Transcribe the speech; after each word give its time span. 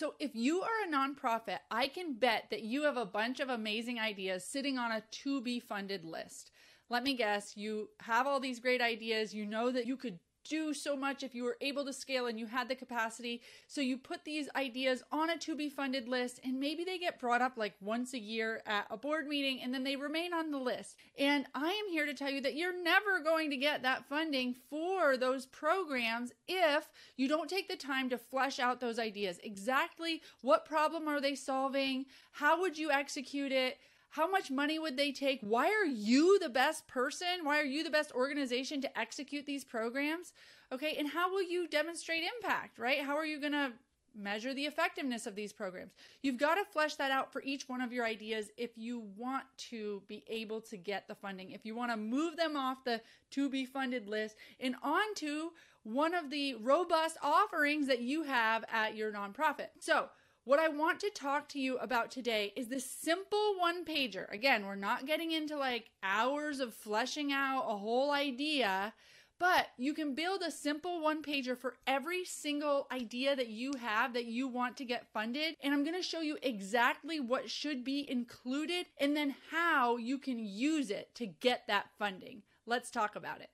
So, 0.00 0.14
if 0.18 0.34
you 0.34 0.62
are 0.62 0.88
a 0.88 0.90
nonprofit, 0.90 1.58
I 1.70 1.86
can 1.86 2.14
bet 2.14 2.44
that 2.50 2.62
you 2.62 2.84
have 2.84 2.96
a 2.96 3.04
bunch 3.04 3.38
of 3.38 3.50
amazing 3.50 4.00
ideas 4.00 4.46
sitting 4.46 4.78
on 4.78 4.90
a 4.90 5.02
to 5.02 5.42
be 5.42 5.60
funded 5.60 6.06
list. 6.06 6.52
Let 6.88 7.02
me 7.02 7.12
guess, 7.12 7.54
you 7.54 7.90
have 8.00 8.26
all 8.26 8.40
these 8.40 8.60
great 8.60 8.80
ideas. 8.80 9.34
You 9.34 9.44
know 9.44 9.70
that 9.70 9.86
you 9.86 9.98
could 9.98 10.18
do 10.44 10.72
so 10.74 10.96
much 10.96 11.22
if 11.22 11.34
you 11.34 11.44
were 11.44 11.56
able 11.60 11.84
to 11.84 11.92
scale 11.92 12.26
and 12.26 12.38
you 12.38 12.46
had 12.46 12.68
the 12.68 12.74
capacity. 12.74 13.42
So 13.66 13.80
you 13.80 13.96
put 13.96 14.24
these 14.24 14.48
ideas 14.56 15.02
on 15.12 15.30
a 15.30 15.38
to 15.38 15.54
be 15.54 15.68
funded 15.68 16.08
list 16.08 16.40
and 16.44 16.58
maybe 16.58 16.84
they 16.84 16.98
get 16.98 17.20
brought 17.20 17.42
up 17.42 17.56
like 17.56 17.74
once 17.80 18.14
a 18.14 18.18
year 18.18 18.62
at 18.66 18.86
a 18.90 18.96
board 18.96 19.26
meeting 19.26 19.60
and 19.62 19.72
then 19.72 19.84
they 19.84 19.96
remain 19.96 20.32
on 20.32 20.50
the 20.50 20.58
list. 20.58 20.96
And 21.18 21.46
I 21.54 21.68
am 21.68 21.90
here 21.90 22.06
to 22.06 22.14
tell 22.14 22.30
you 22.30 22.40
that 22.42 22.56
you're 22.56 22.82
never 22.82 23.20
going 23.20 23.50
to 23.50 23.56
get 23.56 23.82
that 23.82 24.08
funding 24.08 24.54
for 24.68 25.16
those 25.16 25.46
programs 25.46 26.32
if 26.48 26.88
you 27.16 27.28
don't 27.28 27.50
take 27.50 27.68
the 27.68 27.76
time 27.76 28.10
to 28.10 28.18
flesh 28.18 28.58
out 28.58 28.80
those 28.80 28.98
ideas. 28.98 29.38
Exactly 29.42 30.22
what 30.42 30.64
problem 30.64 31.08
are 31.08 31.20
they 31.20 31.34
solving? 31.34 32.06
How 32.32 32.60
would 32.60 32.78
you 32.78 32.90
execute 32.90 33.52
it? 33.52 33.78
How 34.10 34.28
much 34.28 34.50
money 34.50 34.78
would 34.78 34.96
they 34.96 35.12
take? 35.12 35.40
Why 35.40 35.66
are 35.68 35.86
you 35.86 36.38
the 36.40 36.48
best 36.48 36.88
person? 36.88 37.44
Why 37.44 37.60
are 37.60 37.64
you 37.64 37.84
the 37.84 37.90
best 37.90 38.12
organization 38.12 38.80
to 38.80 38.98
execute 38.98 39.46
these 39.46 39.64
programs? 39.64 40.32
Okay, 40.72 40.96
and 40.98 41.08
how 41.08 41.30
will 41.30 41.42
you 41.42 41.68
demonstrate 41.68 42.22
impact, 42.36 42.78
right? 42.78 43.02
How 43.02 43.16
are 43.16 43.24
you 43.24 43.40
going 43.40 43.52
to 43.52 43.72
measure 44.16 44.52
the 44.52 44.66
effectiveness 44.66 45.26
of 45.26 45.36
these 45.36 45.52
programs? 45.52 45.92
You've 46.22 46.38
got 46.38 46.56
to 46.56 46.64
flesh 46.64 46.96
that 46.96 47.12
out 47.12 47.32
for 47.32 47.40
each 47.42 47.68
one 47.68 47.80
of 47.80 47.92
your 47.92 48.04
ideas 48.04 48.50
if 48.56 48.76
you 48.76 49.04
want 49.16 49.44
to 49.70 50.02
be 50.08 50.24
able 50.26 50.60
to 50.62 50.76
get 50.76 51.06
the 51.06 51.14
funding, 51.14 51.52
if 51.52 51.64
you 51.64 51.76
want 51.76 51.92
to 51.92 51.96
move 51.96 52.36
them 52.36 52.56
off 52.56 52.82
the 52.84 53.00
to 53.30 53.48
be 53.48 53.64
funded 53.64 54.08
list 54.08 54.34
and 54.58 54.74
onto 54.82 55.50
one 55.84 56.14
of 56.14 56.30
the 56.30 56.56
robust 56.56 57.16
offerings 57.22 57.86
that 57.86 58.00
you 58.00 58.24
have 58.24 58.64
at 58.72 58.96
your 58.96 59.12
nonprofit. 59.12 59.68
So, 59.78 60.08
what 60.44 60.58
I 60.58 60.68
want 60.68 61.00
to 61.00 61.10
talk 61.10 61.48
to 61.50 61.60
you 61.60 61.76
about 61.78 62.10
today 62.10 62.52
is 62.56 62.68
this 62.68 62.88
simple 62.88 63.54
one 63.58 63.84
pager. 63.84 64.30
Again, 64.32 64.64
we're 64.64 64.74
not 64.74 65.06
getting 65.06 65.32
into 65.32 65.56
like 65.56 65.90
hours 66.02 66.60
of 66.60 66.72
fleshing 66.72 67.30
out 67.30 67.66
a 67.68 67.76
whole 67.76 68.10
idea, 68.10 68.94
but 69.38 69.68
you 69.76 69.92
can 69.92 70.14
build 70.14 70.42
a 70.42 70.50
simple 70.50 71.02
one 71.02 71.22
pager 71.22 71.56
for 71.56 71.76
every 71.86 72.24
single 72.24 72.86
idea 72.90 73.36
that 73.36 73.48
you 73.48 73.72
have 73.80 74.14
that 74.14 74.26
you 74.26 74.48
want 74.48 74.76
to 74.78 74.84
get 74.84 75.12
funded. 75.12 75.56
And 75.62 75.74
I'm 75.74 75.84
going 75.84 75.96
to 75.96 76.02
show 76.02 76.20
you 76.20 76.38
exactly 76.42 77.20
what 77.20 77.50
should 77.50 77.84
be 77.84 78.10
included 78.10 78.86
and 78.98 79.14
then 79.14 79.34
how 79.50 79.98
you 79.98 80.18
can 80.18 80.38
use 80.38 80.90
it 80.90 81.14
to 81.16 81.26
get 81.26 81.66
that 81.66 81.90
funding. 81.98 82.42
Let's 82.66 82.90
talk 82.90 83.14
about 83.14 83.40
it. 83.40 83.50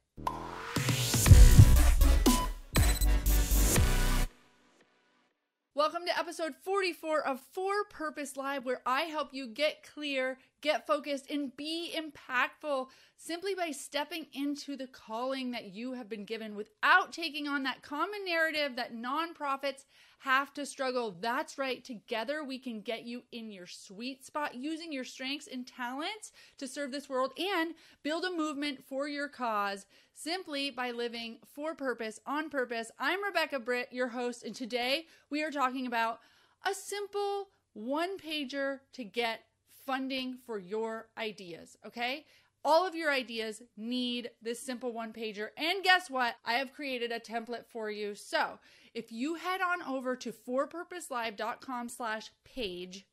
Welcome 5.77 6.07
to 6.07 6.19
episode 6.19 6.55
44 6.65 7.27
of 7.27 7.39
For 7.53 7.85
Purpose 7.91 8.35
Live, 8.35 8.65
where 8.65 8.81
I 8.87 9.03
help 9.03 9.35
you 9.35 9.47
get 9.47 9.83
clear, 9.83 10.39
get 10.63 10.87
focused, 10.87 11.31
and 11.31 11.55
be 11.55 11.95
impactful 11.95 12.87
simply 13.19 13.55
by 13.55 13.73
stepping 13.73 14.29
into 14.33 14.79
the 14.79 14.87
calling 14.87 15.51
that 15.51 15.75
you 15.75 15.93
have 15.93 16.09
been 16.09 16.25
given 16.25 16.57
without 16.57 17.13
taking 17.13 17.47
on 17.47 17.65
that 17.65 17.83
common 17.83 18.25
narrative 18.25 18.77
that 18.77 18.95
nonprofits 18.97 19.85
have 20.19 20.53
to 20.55 20.67
struggle. 20.67 21.17
That's 21.21 21.59
right. 21.59 21.85
Together, 21.85 22.43
we 22.43 22.59
can 22.59 22.81
get 22.81 23.05
you 23.05 23.23
in 23.33 23.51
your 23.53 23.67
sweet 23.67 24.25
spot 24.25 24.55
using 24.55 24.93
your 24.93 25.05
strengths 25.05 25.47
and 25.47 25.67
talents 25.67 26.33
to 26.59 26.67
serve 26.67 26.93
this 26.93 27.09
world 27.09 27.33
and 27.39 27.75
build 28.03 28.25
a 28.25 28.31
movement 28.31 28.85
for 28.89 29.09
your 29.09 29.29
cause 29.29 29.87
simply 30.15 30.71
by 30.71 30.91
living 30.91 31.39
for 31.47 31.75
purpose, 31.75 32.19
on 32.27 32.49
purpose. 32.49 32.91
I'm 32.99 33.23
Rebecca 33.23 33.59
Britt, 33.59 33.93
your 33.93 34.09
host, 34.09 34.43
and 34.43 34.55
today 34.55 35.07
we 35.31 35.43
are 35.43 35.51
talking 35.51 35.87
about 35.87 36.21
a 36.67 36.75
simple 36.75 37.49
one 37.75 38.19
pager 38.19 38.81
to 38.95 39.05
get 39.05 39.41
funding 39.85 40.39
for 40.47 40.59
your 40.59 41.09
ideas. 41.19 41.77
Okay. 41.87 42.25
All 42.65 42.85
of 42.85 42.97
your 42.97 43.13
ideas 43.13 43.63
need 43.77 44.31
this 44.43 44.59
simple 44.59 44.93
one 44.93 45.13
pager. 45.13 45.51
And 45.57 45.85
guess 45.85 46.11
what? 46.11 46.35
I 46.45 46.55
have 46.55 46.73
created 46.73 47.13
a 47.13 47.21
template 47.21 47.65
for 47.69 47.93
you. 47.93 48.17
So 48.17 48.59
if 48.97 49.13
you 49.13 49.35
head 49.35 49.61
on 49.61 49.83
over 49.83 50.17
to 50.17 50.33
forpurposelive.com 50.33 51.91
slash 51.91 52.31
page, 52.45 53.07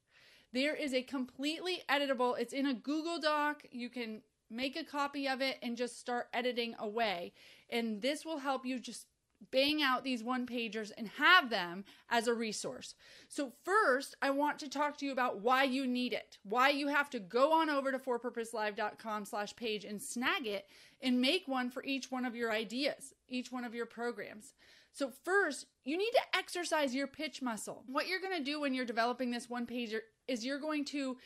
there 0.53 0.73
is 0.73 0.93
a 0.93 1.01
completely 1.01 1.81
editable, 1.89 2.39
it's 2.39 2.53
in 2.53 2.65
a 2.65 2.73
Google 2.73 3.19
Doc. 3.19 3.63
You 3.69 3.89
can 3.89 4.21
make 4.49 4.77
a 4.77 4.85
copy 4.85 5.27
of 5.27 5.41
it 5.41 5.57
and 5.61 5.75
just 5.75 5.99
start 5.99 6.27
editing 6.33 6.73
away. 6.79 7.33
And 7.69 8.01
this 8.01 8.23
will 8.23 8.37
help 8.37 8.65
you 8.65 8.79
just 8.79 9.07
bang 9.51 9.83
out 9.83 10.05
these 10.05 10.23
one 10.23 10.47
pagers 10.47 10.93
and 10.97 11.09
have 11.09 11.49
them 11.49 11.83
as 12.09 12.27
a 12.27 12.33
resource. 12.33 12.95
So 13.27 13.51
first, 13.65 14.15
I 14.21 14.29
want 14.29 14.59
to 14.59 14.69
talk 14.69 14.97
to 14.99 15.05
you 15.05 15.11
about 15.11 15.41
why 15.41 15.65
you 15.65 15.85
need 15.85 16.13
it, 16.13 16.37
why 16.43 16.69
you 16.69 16.87
have 16.87 17.09
to 17.09 17.19
go 17.19 17.51
on 17.51 17.69
over 17.69 17.91
to 17.91 17.99
forpurposelive.com 17.99 19.25
slash 19.25 19.53
page 19.57 19.83
and 19.83 20.01
snag 20.01 20.47
it 20.47 20.65
and 21.01 21.19
make 21.19 21.45
one 21.45 21.69
for 21.69 21.83
each 21.83 22.09
one 22.09 22.23
of 22.23 22.37
your 22.37 22.53
ideas, 22.53 23.13
each 23.27 23.51
one 23.51 23.65
of 23.65 23.75
your 23.75 23.85
programs. 23.85 24.53
So 24.93 25.11
first, 25.25 25.65
you 25.83 25.97
need 25.97 26.11
to 26.11 26.37
exercise 26.37 26.93
your 26.93 27.07
pitch 27.07 27.41
muscle. 27.41 27.83
What 27.87 28.07
you're 28.07 28.21
going 28.21 28.37
to 28.37 28.43
do 28.43 28.61
when 28.61 28.73
you're 28.73 28.85
developing 28.85 29.31
this 29.31 29.49
one 29.49 29.65
pager 29.65 29.99
is 30.27 30.45
you're 30.45 30.59
going 30.59 30.85
to 30.85 31.17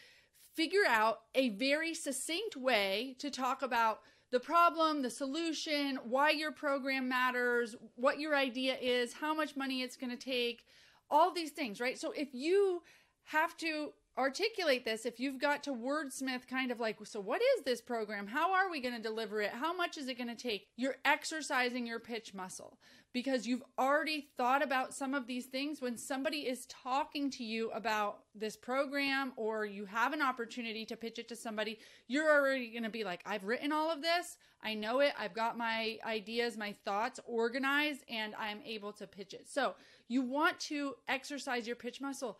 figure 0.55 0.85
out 0.87 1.19
a 1.35 1.49
very 1.49 1.93
succinct 1.93 2.55
way 2.55 3.15
to 3.19 3.29
talk 3.29 3.61
about 3.61 3.99
the 4.31 4.39
problem, 4.39 5.01
the 5.01 5.09
solution, 5.09 5.99
why 6.03 6.31
your 6.31 6.51
program 6.51 7.07
matters, 7.07 7.75
what 7.95 8.19
your 8.19 8.35
idea 8.35 8.75
is, 8.81 9.13
how 9.13 9.33
much 9.33 9.55
money 9.55 9.81
it's 9.81 9.97
going 9.97 10.09
to 10.09 10.17
take, 10.17 10.63
all 11.09 11.33
these 11.33 11.51
things, 11.51 11.79
right? 11.79 11.99
So 11.99 12.11
if 12.11 12.33
you 12.33 12.81
have 13.25 13.55
to 13.57 13.91
articulate 14.17 14.83
this, 14.83 15.05
if 15.05 15.19
you've 15.19 15.39
got 15.39 15.63
to 15.63 15.71
wordsmith 15.71 16.47
kind 16.47 16.71
of 16.71 16.79
like, 16.79 16.97
so 17.05 17.19
what 17.19 17.41
is 17.57 17.63
this 17.63 17.81
program? 17.81 18.27
How 18.27 18.53
are 18.53 18.69
we 18.69 18.81
going 18.81 18.95
to 18.95 19.01
deliver 19.01 19.41
it? 19.41 19.51
How 19.51 19.75
much 19.75 19.97
is 19.97 20.07
it 20.07 20.17
going 20.17 20.35
to 20.35 20.35
take? 20.35 20.67
You're 20.75 20.95
exercising 21.05 21.85
your 21.85 21.99
pitch 21.99 22.33
muscle 22.33 22.79
because 23.13 23.47
you've 23.47 23.63
already 23.79 24.27
thought 24.35 24.63
about 24.63 24.93
some 24.93 25.13
of 25.13 25.27
these 25.27 25.45
things 25.45 25.81
when 25.81 25.97
somebody 25.97 26.39
is 26.39 26.65
talking 26.65 27.29
to 27.31 27.43
you 27.43 27.69
about 27.71 28.19
this 28.35 28.55
program 28.55 29.33
or 29.35 29.65
you 29.65 29.85
have 29.85 30.13
an 30.13 30.21
opportunity 30.21 30.85
to 30.85 30.95
pitch 30.95 31.19
it 31.19 31.27
to 31.29 31.35
somebody, 31.35 31.79
you're 32.07 32.31
already 32.31 32.71
going 32.71 32.83
to 32.83 32.89
be 32.89 33.03
like, 33.03 33.21
I've 33.25 33.43
written 33.43 33.71
all 33.71 33.91
of 33.91 34.01
this. 34.01 34.37
I 34.63 34.73
know 34.73 34.99
it. 34.99 35.13
I've 35.17 35.33
got 35.33 35.57
my 35.57 35.97
ideas, 36.05 36.57
my 36.57 36.75
thoughts 36.83 37.19
organized, 37.25 38.03
and 38.09 38.33
I'm 38.35 38.59
able 38.65 38.91
to 38.93 39.05
pitch 39.05 39.33
it. 39.33 39.47
So 39.47 39.75
you 40.07 40.23
want 40.23 40.59
to 40.61 40.95
exercise 41.07 41.67
your 41.67 41.75
pitch 41.75 42.01
muscle 42.01 42.39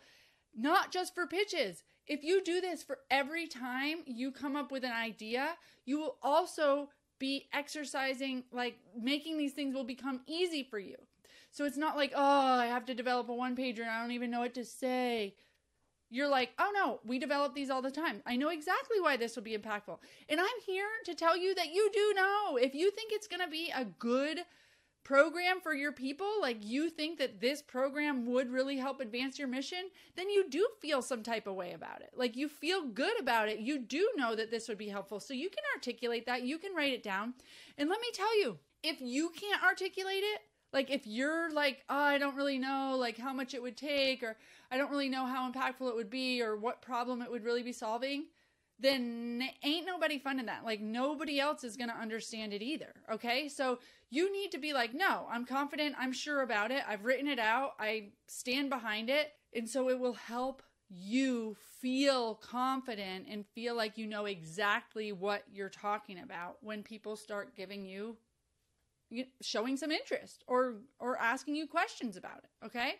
not 0.54 0.92
just 0.92 1.14
for 1.14 1.26
pitches. 1.26 1.84
If 2.06 2.22
you 2.22 2.42
do 2.42 2.60
this 2.60 2.82
for 2.82 2.98
every 3.10 3.46
time 3.46 3.98
you 4.06 4.32
come 4.32 4.56
up 4.56 4.72
with 4.72 4.84
an 4.84 4.92
idea, 4.92 5.56
you 5.84 5.98
will 5.98 6.16
also 6.22 6.88
be 7.18 7.48
exercising, 7.52 8.44
like 8.52 8.76
making 8.98 9.38
these 9.38 9.52
things 9.52 9.74
will 9.74 9.84
become 9.84 10.20
easy 10.26 10.62
for 10.62 10.78
you. 10.78 10.96
So 11.50 11.64
it's 11.64 11.76
not 11.76 11.96
like, 11.96 12.12
oh, 12.14 12.58
I 12.58 12.66
have 12.66 12.86
to 12.86 12.94
develop 12.94 13.28
a 13.28 13.34
one 13.34 13.56
pager 13.56 13.80
and 13.80 13.90
I 13.90 14.00
don't 14.00 14.12
even 14.12 14.30
know 14.30 14.40
what 14.40 14.54
to 14.54 14.64
say. 14.64 15.34
You're 16.10 16.28
like, 16.28 16.50
oh 16.58 16.72
no, 16.74 17.00
we 17.04 17.18
develop 17.18 17.54
these 17.54 17.68
all 17.68 17.82
the 17.82 17.90
time. 17.90 18.22
I 18.24 18.36
know 18.36 18.48
exactly 18.48 19.00
why 19.00 19.16
this 19.16 19.36
will 19.36 19.42
be 19.42 19.56
impactful. 19.56 19.98
And 20.28 20.40
I'm 20.40 20.46
here 20.64 20.88
to 21.04 21.14
tell 21.14 21.36
you 21.36 21.54
that 21.54 21.72
you 21.74 21.90
do 21.92 22.12
know. 22.14 22.56
If 22.56 22.74
you 22.74 22.90
think 22.90 23.12
it's 23.12 23.26
going 23.26 23.42
to 23.42 23.50
be 23.50 23.70
a 23.74 23.84
good 23.84 24.40
program 25.08 25.58
for 25.58 25.72
your 25.72 25.90
people, 25.90 26.28
like 26.42 26.58
you 26.60 26.90
think 26.90 27.18
that 27.18 27.40
this 27.40 27.62
program 27.62 28.26
would 28.26 28.52
really 28.52 28.76
help 28.76 29.00
advance 29.00 29.38
your 29.38 29.48
mission, 29.48 29.88
then 30.16 30.28
you 30.28 30.50
do 30.50 30.68
feel 30.82 31.00
some 31.00 31.22
type 31.22 31.46
of 31.46 31.54
way 31.54 31.72
about 31.72 32.02
it. 32.02 32.10
Like 32.14 32.36
you 32.36 32.46
feel 32.46 32.84
good 32.84 33.18
about 33.18 33.48
it. 33.48 33.58
You 33.58 33.78
do 33.78 34.10
know 34.18 34.36
that 34.36 34.50
this 34.50 34.68
would 34.68 34.76
be 34.76 34.90
helpful. 34.90 35.18
So 35.18 35.32
you 35.32 35.48
can 35.48 35.64
articulate 35.74 36.26
that, 36.26 36.42
you 36.42 36.58
can 36.58 36.74
write 36.74 36.92
it 36.92 37.02
down. 37.02 37.32
And 37.78 37.88
let 37.88 38.02
me 38.02 38.08
tell 38.12 38.38
you, 38.38 38.58
if 38.82 39.00
you 39.00 39.30
can't 39.30 39.64
articulate 39.64 40.24
it, 40.24 40.42
like 40.74 40.90
if 40.90 41.06
you're 41.06 41.50
like, 41.54 41.84
oh, 41.88 41.96
I 41.96 42.18
don't 42.18 42.36
really 42.36 42.58
know 42.58 42.94
like 43.00 43.16
how 43.16 43.32
much 43.32 43.54
it 43.54 43.62
would 43.62 43.78
take 43.78 44.22
or 44.22 44.36
I 44.70 44.76
don't 44.76 44.90
really 44.90 45.08
know 45.08 45.24
how 45.24 45.50
impactful 45.50 45.88
it 45.88 45.96
would 45.96 46.10
be 46.10 46.42
or 46.42 46.54
what 46.54 46.82
problem 46.82 47.22
it 47.22 47.30
would 47.30 47.46
really 47.46 47.62
be 47.62 47.72
solving, 47.72 48.26
then 48.78 49.42
ain't 49.64 49.86
nobody 49.86 50.18
funding 50.18 50.46
that. 50.46 50.66
Like 50.66 50.80
nobody 50.80 51.40
else 51.40 51.64
is 51.64 51.76
going 51.78 51.88
to 51.88 51.96
understand 51.96 52.52
it 52.52 52.62
either. 52.62 52.92
Okay. 53.10 53.48
So 53.48 53.78
you 54.10 54.32
need 54.32 54.52
to 54.52 54.58
be 54.58 54.72
like, 54.72 54.94
no, 54.94 55.26
I'm 55.30 55.44
confident. 55.44 55.94
I'm 55.98 56.12
sure 56.12 56.42
about 56.42 56.70
it. 56.70 56.82
I've 56.88 57.04
written 57.04 57.28
it 57.28 57.38
out. 57.38 57.72
I 57.78 58.10
stand 58.26 58.70
behind 58.70 59.10
it. 59.10 59.32
And 59.54 59.68
so 59.68 59.88
it 59.90 59.98
will 59.98 60.14
help 60.14 60.62
you 60.88 61.56
feel 61.80 62.36
confident 62.36 63.26
and 63.30 63.46
feel 63.54 63.76
like 63.76 63.98
you 63.98 64.06
know 64.06 64.24
exactly 64.24 65.12
what 65.12 65.44
you're 65.52 65.68
talking 65.68 66.20
about 66.20 66.56
when 66.62 66.82
people 66.82 67.16
start 67.16 67.54
giving 67.56 67.84
you 67.84 68.16
showing 69.40 69.76
some 69.76 69.90
interest 69.90 70.44
or 70.46 70.76
or 70.98 71.18
asking 71.18 71.54
you 71.54 71.66
questions 71.66 72.16
about 72.16 72.38
it 72.38 72.66
okay 72.66 72.94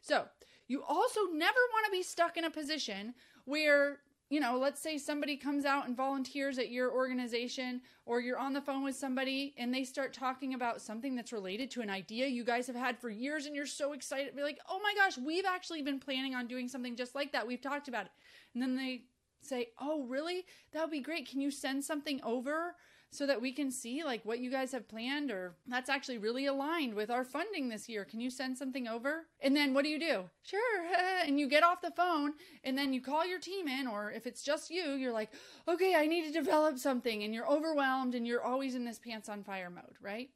so 0.00 0.24
you 0.66 0.82
also 0.82 1.20
never 1.32 1.58
want 1.72 1.86
to 1.86 1.92
be 1.92 2.02
stuck 2.02 2.36
in 2.36 2.44
a 2.44 2.50
position 2.50 3.14
where 3.44 3.98
you 4.32 4.40
know, 4.40 4.56
let's 4.56 4.80
say 4.80 4.96
somebody 4.96 5.36
comes 5.36 5.66
out 5.66 5.86
and 5.86 5.94
volunteers 5.94 6.58
at 6.58 6.70
your 6.70 6.90
organization, 6.90 7.82
or 8.06 8.18
you're 8.18 8.38
on 8.38 8.54
the 8.54 8.62
phone 8.62 8.82
with 8.82 8.96
somebody 8.96 9.52
and 9.58 9.74
they 9.74 9.84
start 9.84 10.14
talking 10.14 10.54
about 10.54 10.80
something 10.80 11.14
that's 11.14 11.34
related 11.34 11.70
to 11.72 11.82
an 11.82 11.90
idea 11.90 12.26
you 12.26 12.42
guys 12.42 12.66
have 12.66 12.74
had 12.74 12.98
for 12.98 13.10
years 13.10 13.44
and 13.44 13.54
you're 13.54 13.66
so 13.66 13.92
excited. 13.92 14.34
Be 14.34 14.42
like, 14.42 14.58
oh 14.70 14.80
my 14.82 14.94
gosh, 14.96 15.18
we've 15.18 15.44
actually 15.44 15.82
been 15.82 16.00
planning 16.00 16.34
on 16.34 16.46
doing 16.46 16.66
something 16.66 16.96
just 16.96 17.14
like 17.14 17.30
that. 17.32 17.46
We've 17.46 17.60
talked 17.60 17.88
about 17.88 18.06
it. 18.06 18.12
And 18.54 18.62
then 18.62 18.74
they 18.74 19.02
say, 19.42 19.68
oh, 19.78 20.04
really? 20.04 20.46
That 20.72 20.80
would 20.80 20.90
be 20.90 21.00
great. 21.00 21.28
Can 21.28 21.42
you 21.42 21.50
send 21.50 21.84
something 21.84 22.18
over? 22.24 22.76
So 23.12 23.26
that 23.26 23.42
we 23.42 23.52
can 23.52 23.70
see 23.70 24.02
like 24.02 24.24
what 24.24 24.38
you 24.38 24.50
guys 24.50 24.72
have 24.72 24.88
planned 24.88 25.30
or 25.30 25.54
that's 25.66 25.90
actually 25.90 26.16
really 26.16 26.46
aligned 26.46 26.94
with 26.94 27.10
our 27.10 27.24
funding 27.24 27.68
this 27.68 27.86
year. 27.86 28.06
Can 28.06 28.20
you 28.20 28.30
send 28.30 28.56
something 28.56 28.88
over? 28.88 29.26
And 29.40 29.54
then 29.54 29.74
what 29.74 29.84
do 29.84 29.90
you 29.90 30.00
do? 30.00 30.24
Sure. 30.42 30.86
and 31.26 31.38
you 31.38 31.46
get 31.46 31.62
off 31.62 31.82
the 31.82 31.90
phone 31.90 32.32
and 32.64 32.76
then 32.76 32.94
you 32.94 33.02
call 33.02 33.26
your 33.26 33.38
team 33.38 33.68
in 33.68 33.86
or 33.86 34.10
if 34.10 34.26
it's 34.26 34.42
just 34.42 34.70
you, 34.70 34.92
you're 34.94 35.12
like, 35.12 35.30
"Okay, 35.68 35.94
I 35.94 36.06
need 36.06 36.24
to 36.24 36.32
develop 36.32 36.78
something." 36.78 37.22
And 37.22 37.34
you're 37.34 37.48
overwhelmed 37.48 38.14
and 38.14 38.26
you're 38.26 38.42
always 38.42 38.74
in 38.74 38.86
this 38.86 38.98
pants 38.98 39.28
on 39.28 39.44
fire 39.44 39.70
mode, 39.70 39.96
right? 40.00 40.30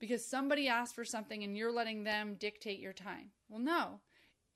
Because 0.00 0.26
somebody 0.26 0.66
asked 0.66 0.96
for 0.96 1.04
something 1.04 1.44
and 1.44 1.56
you're 1.56 1.72
letting 1.72 2.02
them 2.02 2.34
dictate 2.34 2.80
your 2.80 2.92
time. 2.92 3.30
Well, 3.48 3.60
no 3.60 4.00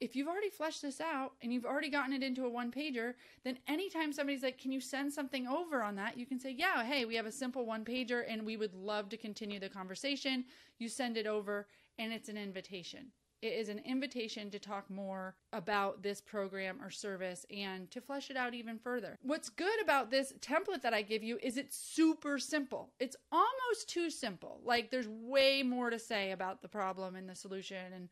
if 0.00 0.15
you've 0.15 0.29
already 0.29 0.50
fleshed 0.50 0.83
this 0.83 1.00
out 1.00 1.33
and 1.43 1.53
you've 1.53 1.65
already 1.65 1.91
gotten 1.91 2.12
it 2.12 2.23
into 2.23 2.45
a 2.45 2.49
one 2.49 2.71
pager, 2.71 3.15
then 3.45 3.59
anytime 3.67 4.12
somebody's 4.12 4.43
like, 4.43 4.59
Can 4.59 4.73
you 4.73 4.81
send 4.81 5.12
something 5.12 5.47
over 5.47 5.83
on 5.83 5.97
that? 5.97 6.17
You 6.17 6.27
can 6.27 6.39
say, 6.39 6.55
Yeah, 6.56 6.85
hey, 6.85 7.05
we 7.05 7.17
have 7.17 7.27
a 7.27 7.33
simple 7.33 7.67
one 7.67 7.85
pager 7.85 8.25
and 8.29 8.45
we 8.45 8.56
would 8.56 8.75
love 8.75 9.09
to 9.11 9.17
continue 9.17 9.59
the 9.59 9.69
conversation. 9.69 10.45
You 10.79 10.89
send 10.89 11.17
it 11.17 11.27
over 11.27 11.67
and 11.99 12.12
it's 12.12 12.29
an 12.29 12.37
invitation. 12.37 13.12
It 13.41 13.53
is 13.53 13.69
an 13.69 13.81
invitation 13.85 14.50
to 14.50 14.59
talk 14.59 14.91
more 14.91 15.37
about 15.53 16.03
this 16.03 16.21
program 16.21 16.81
or 16.83 16.91
service 16.91 17.47
and 17.56 17.89
to 17.93 18.00
flesh 18.00 18.31
it 18.31 18.37
out 18.37 18.53
even 18.53 18.79
further. 18.79 19.17
What's 19.23 19.49
good 19.49 19.81
about 19.81 20.11
this 20.11 20.33
template 20.41 20.83
that 20.83 20.93
I 20.93 21.03
give 21.03 21.23
you 21.23 21.39
is 21.41 21.56
it's 21.56 21.77
super 21.77 22.41
simple. 22.41 22.91
It's 22.99 23.17
almost 23.31 23.89
too 23.89 24.11
simple. 24.11 24.61
Like 24.65 24.91
there's 24.91 25.06
way 25.06 25.62
more 25.62 25.89
to 25.89 26.00
say 26.00 26.33
about 26.33 26.62
the 26.62 26.69
problem 26.69 27.15
and 27.15 27.29
the 27.29 27.35
solution 27.37 27.93
and 27.95 28.09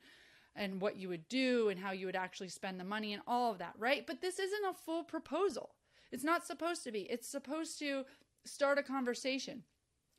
and 0.56 0.80
what 0.80 0.96
you 0.96 1.08
would 1.08 1.28
do 1.28 1.68
and 1.68 1.78
how 1.78 1.92
you 1.92 2.06
would 2.06 2.16
actually 2.16 2.48
spend 2.48 2.80
the 2.80 2.84
money 2.84 3.12
and 3.12 3.22
all 3.26 3.52
of 3.52 3.58
that, 3.58 3.74
right? 3.78 4.06
But 4.06 4.20
this 4.20 4.38
isn't 4.38 4.70
a 4.70 4.74
full 4.74 5.04
proposal. 5.04 5.70
It's 6.12 6.24
not 6.24 6.46
supposed 6.46 6.84
to 6.84 6.92
be. 6.92 7.00
It's 7.02 7.28
supposed 7.28 7.78
to 7.80 8.04
start 8.44 8.78
a 8.78 8.82
conversation. 8.82 9.62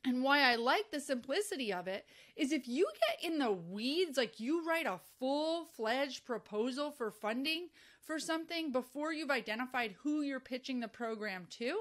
And 0.04 0.22
why 0.22 0.42
I 0.42 0.54
like 0.54 0.90
the 0.90 1.00
simplicity 1.00 1.72
of 1.72 1.88
it 1.88 2.06
is 2.36 2.52
if 2.52 2.68
you 2.68 2.88
get 3.08 3.30
in 3.30 3.38
the 3.38 3.50
weeds, 3.50 4.16
like 4.16 4.38
you 4.38 4.66
write 4.66 4.86
a 4.86 5.00
full 5.18 5.64
fledged 5.64 6.24
proposal 6.24 6.90
for 6.90 7.10
funding 7.10 7.68
for 8.00 8.18
something 8.18 8.70
before 8.70 9.12
you've 9.12 9.30
identified 9.30 9.96
who 10.02 10.22
you're 10.22 10.40
pitching 10.40 10.80
the 10.80 10.88
program 10.88 11.46
to, 11.50 11.80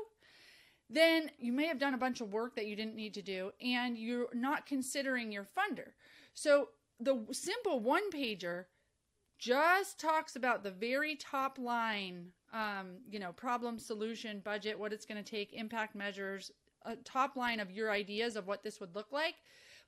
then 0.89 1.29
you 1.37 1.51
may 1.51 1.67
have 1.67 1.79
done 1.79 1.93
a 1.93 1.97
bunch 1.97 2.21
of 2.21 2.33
work 2.33 2.55
that 2.55 2.65
you 2.65 2.75
didn't 2.75 2.95
need 2.95 3.13
to 3.13 3.21
do 3.21 3.51
and 3.61 3.97
you're 3.97 4.27
not 4.33 4.65
considering 4.65 5.31
your 5.31 5.45
funder. 5.45 5.91
So 6.33 6.69
the 6.99 7.25
simple 7.31 7.79
one 7.79 8.09
pager 8.11 8.65
just 9.39 9.99
talks 9.99 10.35
about 10.35 10.63
the 10.63 10.71
very 10.71 11.15
top 11.15 11.59
line 11.59 12.27
um, 12.53 12.97
you 13.09 13.19
know 13.19 13.31
problem 13.31 13.77
solution 13.77 14.39
budget 14.39 14.79
what 14.79 14.93
it's 14.93 15.05
going 15.05 15.21
to 15.21 15.29
take 15.29 15.53
impact 15.53 15.95
measures 15.95 16.51
a 16.85 16.95
top 16.97 17.35
line 17.35 17.59
of 17.59 17.71
your 17.71 17.91
ideas 17.91 18.35
of 18.35 18.47
what 18.47 18.63
this 18.63 18.79
would 18.79 18.95
look 18.95 19.11
like. 19.11 19.35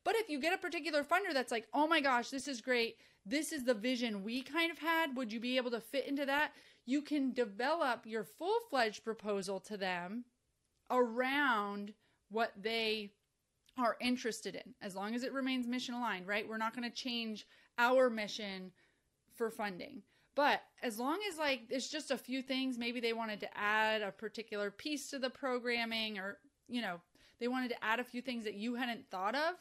But 0.03 0.15
if 0.15 0.29
you 0.29 0.39
get 0.39 0.53
a 0.53 0.57
particular 0.57 1.03
funder 1.03 1.33
that's 1.33 1.51
like 1.51 1.67
oh 1.73 1.87
my 1.87 2.01
gosh 2.01 2.29
this 2.29 2.47
is 2.47 2.61
great. 2.61 2.97
This 3.25 3.51
is 3.51 3.63
the 3.63 3.73
vision 3.73 4.23
we 4.23 4.41
kind 4.41 4.71
of 4.71 4.79
had. 4.79 5.15
Would 5.15 5.31
you 5.31 5.39
be 5.39 5.57
able 5.57 5.71
to 5.71 5.81
fit 5.81 6.07
into 6.07 6.25
that? 6.25 6.51
You 6.85 7.01
can 7.01 7.33
develop 7.33 8.05
your 8.05 8.23
full-fledged 8.23 9.03
proposal 9.03 9.59
to 9.61 9.77
them 9.77 10.25
around 10.89 11.93
what 12.29 12.53
they 12.59 13.11
are 13.79 13.97
interested 13.99 14.55
in, 14.55 14.73
as 14.81 14.95
long 14.95 15.15
as 15.15 15.23
it 15.23 15.33
remains 15.33 15.67
mission 15.67 15.95
aligned, 15.95 16.27
right? 16.27 16.47
We're 16.47 16.57
not 16.57 16.75
going 16.75 16.89
to 16.89 16.95
change 16.95 17.47
our 17.77 18.09
mission 18.09 18.71
for 19.35 19.49
funding. 19.49 20.03
But 20.35 20.61
as 20.83 20.99
long 20.99 21.19
as 21.29 21.37
like 21.37 21.63
it's 21.69 21.89
just 21.89 22.11
a 22.11 22.17
few 22.17 22.41
things, 22.41 22.77
maybe 22.77 22.99
they 22.99 23.13
wanted 23.13 23.39
to 23.41 23.57
add 23.57 24.01
a 24.01 24.11
particular 24.11 24.71
piece 24.71 25.09
to 25.09 25.19
the 25.19 25.29
programming 25.29 26.17
or, 26.17 26.37
you 26.67 26.81
know, 26.81 27.01
they 27.39 27.47
wanted 27.47 27.69
to 27.69 27.83
add 27.83 27.99
a 27.99 28.03
few 28.03 28.21
things 28.21 28.43
that 28.43 28.53
you 28.53 28.75
hadn't 28.75 29.09
thought 29.09 29.35
of, 29.35 29.55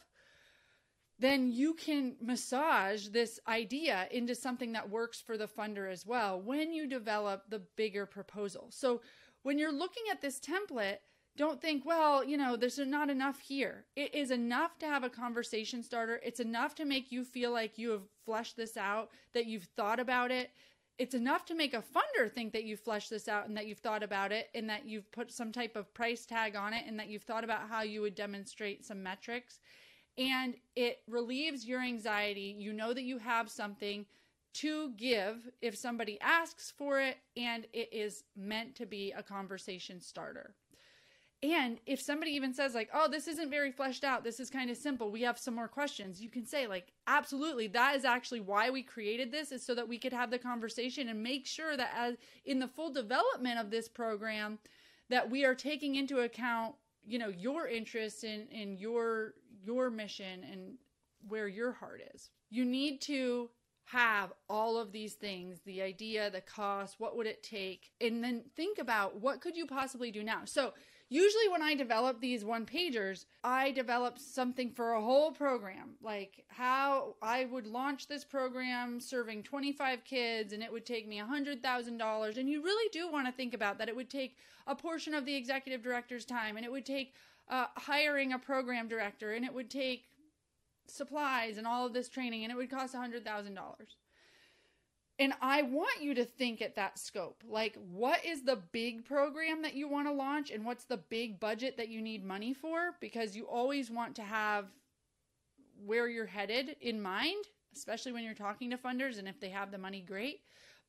then 1.17 1.51
you 1.51 1.73
can 1.73 2.15
massage 2.21 3.07
this 3.07 3.39
idea 3.47 4.07
into 4.11 4.33
something 4.33 4.71
that 4.71 4.89
works 4.89 5.19
for 5.19 5.37
the 5.37 5.47
funder 5.47 5.91
as 5.91 6.05
well 6.05 6.41
when 6.41 6.73
you 6.73 6.87
develop 6.87 7.43
the 7.49 7.61
bigger 7.75 8.05
proposal. 8.05 8.67
So 8.69 9.01
when 9.43 9.57
you're 9.57 9.71
looking 9.71 10.03
at 10.11 10.21
this 10.21 10.39
template, 10.39 10.97
don't 11.37 11.61
think, 11.61 11.85
well, 11.85 12.23
you 12.23 12.37
know, 12.37 12.55
there's 12.55 12.79
not 12.79 13.09
enough 13.09 13.39
here. 13.39 13.85
It 13.95 14.13
is 14.13 14.31
enough 14.31 14.77
to 14.79 14.85
have 14.85 15.03
a 15.03 15.09
conversation 15.09 15.83
starter. 15.83 16.19
It's 16.23 16.39
enough 16.39 16.75
to 16.75 16.85
make 16.85 17.11
you 17.11 17.23
feel 17.23 17.51
like 17.51 17.77
you 17.77 17.91
have 17.91 18.03
fleshed 18.25 18.57
this 18.57 18.75
out, 18.75 19.09
that 19.33 19.45
you've 19.45 19.69
thought 19.75 19.99
about 19.99 20.31
it. 20.31 20.51
It's 20.97 21.15
enough 21.15 21.45
to 21.45 21.55
make 21.55 21.73
a 21.73 21.81
funder 21.81 22.29
think 22.29 22.51
that 22.51 22.65
you've 22.65 22.81
fleshed 22.81 23.09
this 23.09 23.29
out 23.29 23.47
and 23.47 23.55
that 23.55 23.67
you've 23.67 23.77
thought 23.77 24.03
about 24.03 24.33
it 24.33 24.49
and 24.53 24.69
that 24.69 24.85
you've 24.85 25.09
put 25.13 25.31
some 25.31 25.53
type 25.53 25.77
of 25.77 25.93
price 25.93 26.25
tag 26.25 26.57
on 26.57 26.73
it 26.73 26.83
and 26.85 26.99
that 26.99 27.07
you've 27.07 27.23
thought 27.23 27.45
about 27.45 27.69
how 27.69 27.83
you 27.83 28.01
would 28.01 28.15
demonstrate 28.15 28.83
some 28.83 29.01
metrics. 29.01 29.61
And 30.17 30.55
it 30.75 30.99
relieves 31.07 31.65
your 31.65 31.79
anxiety. 31.79 32.53
You 32.59 32.73
know 32.73 32.93
that 32.93 33.03
you 33.03 33.17
have 33.17 33.49
something 33.49 34.05
to 34.55 34.91
give 34.97 35.49
if 35.61 35.77
somebody 35.77 36.19
asks 36.19 36.73
for 36.77 36.99
it 36.99 37.17
and 37.37 37.65
it 37.71 37.93
is 37.93 38.25
meant 38.35 38.75
to 38.75 38.85
be 38.85 39.13
a 39.13 39.23
conversation 39.23 40.01
starter. 40.01 40.53
And 41.41 41.79
if 41.85 42.01
somebody 42.01 42.31
even 42.31 42.53
says, 42.53 42.75
like, 42.75 42.89
oh, 42.93 43.07
this 43.09 43.27
isn't 43.27 43.49
very 43.49 43.71
fleshed 43.71 44.03
out, 44.03 44.25
this 44.25 44.41
is 44.41 44.49
kind 44.49 44.69
of 44.69 44.75
simple, 44.75 45.09
we 45.09 45.21
have 45.21 45.39
some 45.39 45.55
more 45.55 45.69
questions, 45.69 46.21
you 46.21 46.29
can 46.29 46.45
say, 46.45 46.67
like, 46.67 46.91
absolutely, 47.07 47.67
that 47.67 47.95
is 47.95 48.03
actually 48.03 48.41
why 48.41 48.69
we 48.69 48.83
created 48.83 49.31
this, 49.31 49.53
is 49.53 49.65
so 49.65 49.73
that 49.75 49.87
we 49.87 49.97
could 49.97 50.11
have 50.11 50.31
the 50.31 50.37
conversation 50.37 51.07
and 51.07 51.23
make 51.23 51.45
sure 51.45 51.77
that 51.77 51.91
as 51.95 52.15
in 52.43 52.59
the 52.59 52.67
full 52.67 52.91
development 52.91 53.57
of 53.57 53.71
this 53.71 53.87
program, 53.87 54.59
that 55.09 55.29
we 55.29 55.45
are 55.45 55.55
taking 55.55 55.95
into 55.95 56.19
account, 56.19 56.75
you 57.05 57.17
know, 57.17 57.29
your 57.29 57.67
interests 57.67 58.23
in, 58.23 58.47
in 58.51 58.77
your 58.77 59.33
your 59.65 59.89
mission 59.89 60.43
and 60.51 60.77
where 61.27 61.47
your 61.47 61.73
heart 61.73 62.01
is. 62.13 62.29
You 62.49 62.63
need 62.63 63.01
to 63.01 63.49
have 63.85 64.31
all 64.47 64.77
of 64.77 64.91
these 64.91 65.15
things 65.15 65.59
the 65.65 65.81
idea 65.81 66.29
the 66.29 66.41
cost 66.41 66.99
what 66.99 67.17
would 67.17 67.25
it 67.25 67.41
take 67.41 67.89
and 67.99 68.23
then 68.23 68.43
think 68.55 68.77
about 68.77 69.19
what 69.19 69.41
could 69.41 69.57
you 69.57 69.65
possibly 69.65 70.11
do 70.11 70.23
now? 70.23 70.41
So 70.45 70.73
usually 71.09 71.49
when 71.49 71.61
I 71.61 71.73
develop 71.73 72.21
these 72.21 72.45
one 72.45 72.65
pagers, 72.65 73.25
I 73.43 73.71
develop 73.71 74.19
something 74.19 74.71
for 74.71 74.93
a 74.93 75.01
whole 75.01 75.31
program, 75.31 75.95
like 76.01 76.45
how 76.47 77.15
I 77.21 77.45
would 77.45 77.67
launch 77.67 78.07
this 78.07 78.23
program 78.23 78.99
serving 78.99 79.43
25 79.43 80.03
kids 80.03 80.53
and 80.53 80.61
it 80.61 80.71
would 80.71 80.85
take 80.85 81.07
me 81.07 81.19
$100,000. 81.19 82.37
And 82.37 82.49
you 82.49 82.63
really 82.63 82.89
do 82.91 83.11
want 83.11 83.27
to 83.27 83.33
think 83.33 83.53
about 83.53 83.79
that. 83.79 83.89
It 83.89 83.95
would 83.95 84.09
take 84.09 84.37
a 84.67 84.75
portion 84.75 85.13
of 85.13 85.25
the 85.25 85.35
executive 85.35 85.81
director's 85.81 86.25
time 86.25 86.55
and 86.57 86.65
it 86.65 86.71
would 86.71 86.85
take 86.85 87.15
uh, 87.49 87.65
hiring 87.75 88.33
a 88.33 88.39
program 88.39 88.87
director 88.87 89.33
and 89.33 89.43
it 89.43 89.53
would 89.53 89.71
take 89.71 90.05
supplies 90.87 91.57
and 91.57 91.65
all 91.65 91.85
of 91.85 91.93
this 91.93 92.09
training 92.09 92.43
and 92.43 92.51
it 92.51 92.55
would 92.55 92.69
cost 92.69 92.93
$100,000. 92.93 93.55
And 95.19 95.33
I 95.41 95.63
want 95.63 96.01
you 96.01 96.13
to 96.13 96.23
think 96.23 96.61
at 96.61 96.77
that 96.77 96.97
scope. 96.97 97.43
Like, 97.45 97.77
what 97.91 98.23
is 98.25 98.43
the 98.43 98.55
big 98.71 99.03
program 99.03 99.61
that 99.63 99.73
you 99.73 99.89
want 99.89 100.07
to 100.07 100.13
launch, 100.13 100.49
and 100.49 100.63
what's 100.63 100.85
the 100.85 100.97
big 100.97 101.41
budget 101.41 101.75
that 101.75 101.89
you 101.89 102.01
need 102.01 102.23
money 102.23 102.53
for? 102.53 102.91
Because 103.01 103.35
you 103.35 103.43
always 103.43 103.91
want 103.91 104.15
to 104.15 104.23
have 104.23 104.67
where 105.85 106.07
you're 106.07 106.25
headed 106.25 106.77
in 106.79 107.01
mind, 107.01 107.43
especially 107.75 108.13
when 108.13 108.23
you're 108.23 108.33
talking 108.33 108.69
to 108.71 108.77
funders, 108.77 109.19
and 109.19 109.27
if 109.27 109.39
they 109.41 109.49
have 109.49 109.71
the 109.71 109.77
money, 109.77 110.01
great. 110.01 110.39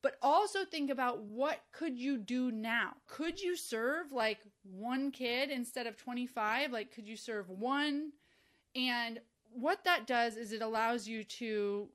But 0.01 0.15
also 0.21 0.65
think 0.65 0.89
about 0.89 1.21
what 1.23 1.59
could 1.73 1.97
you 1.99 2.17
do 2.17 2.51
now? 2.51 2.93
Could 3.07 3.39
you 3.39 3.55
serve 3.55 4.13
like 4.13 4.39
one 4.63 5.11
kid 5.11 5.51
instead 5.51 5.87
of 5.87 5.97
25? 5.97 6.71
Like, 6.71 6.91
could 6.93 7.07
you 7.07 7.17
serve 7.17 7.49
one? 7.49 8.11
And 8.75 9.19
what 9.53 9.83
that 9.83 10.07
does 10.07 10.37
is 10.37 10.53
it 10.53 10.61
allows 10.61 11.07
you 11.07 11.23
to 11.25 11.89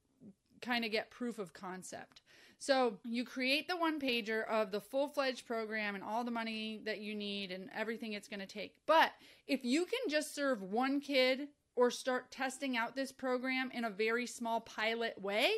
kind 0.61 0.85
of 0.85 0.91
get 0.91 1.11
proof 1.11 1.39
of 1.39 1.53
concept. 1.53 2.23
So 2.59 2.99
you 3.05 3.25
create 3.25 3.69
the 3.69 3.77
one 3.77 4.01
pager 4.01 4.47
of 4.49 4.71
the 4.71 4.81
full 4.81 5.09
fledged 5.09 5.47
program 5.47 5.95
and 5.95 6.03
all 6.03 6.25
the 6.25 6.31
money 6.31 6.81
that 6.85 7.01
you 7.01 7.15
need 7.15 7.51
and 7.51 7.69
everything 7.75 8.13
it's 8.13 8.29
going 8.29 8.41
to 8.41 8.47
take. 8.47 8.75
But 8.87 9.13
if 9.47 9.65
you 9.65 9.85
can 9.85 10.09
just 10.09 10.35
serve 10.35 10.63
one 10.63 11.01
kid 11.01 11.49
or 11.75 11.91
start 11.91 12.31
testing 12.31 12.77
out 12.77 12.97
this 12.97 13.13
program 13.13 13.71
in 13.75 13.85
a 13.85 13.91
very 13.91 14.27
small 14.27 14.61
pilot 14.63 15.21
way, 15.21 15.51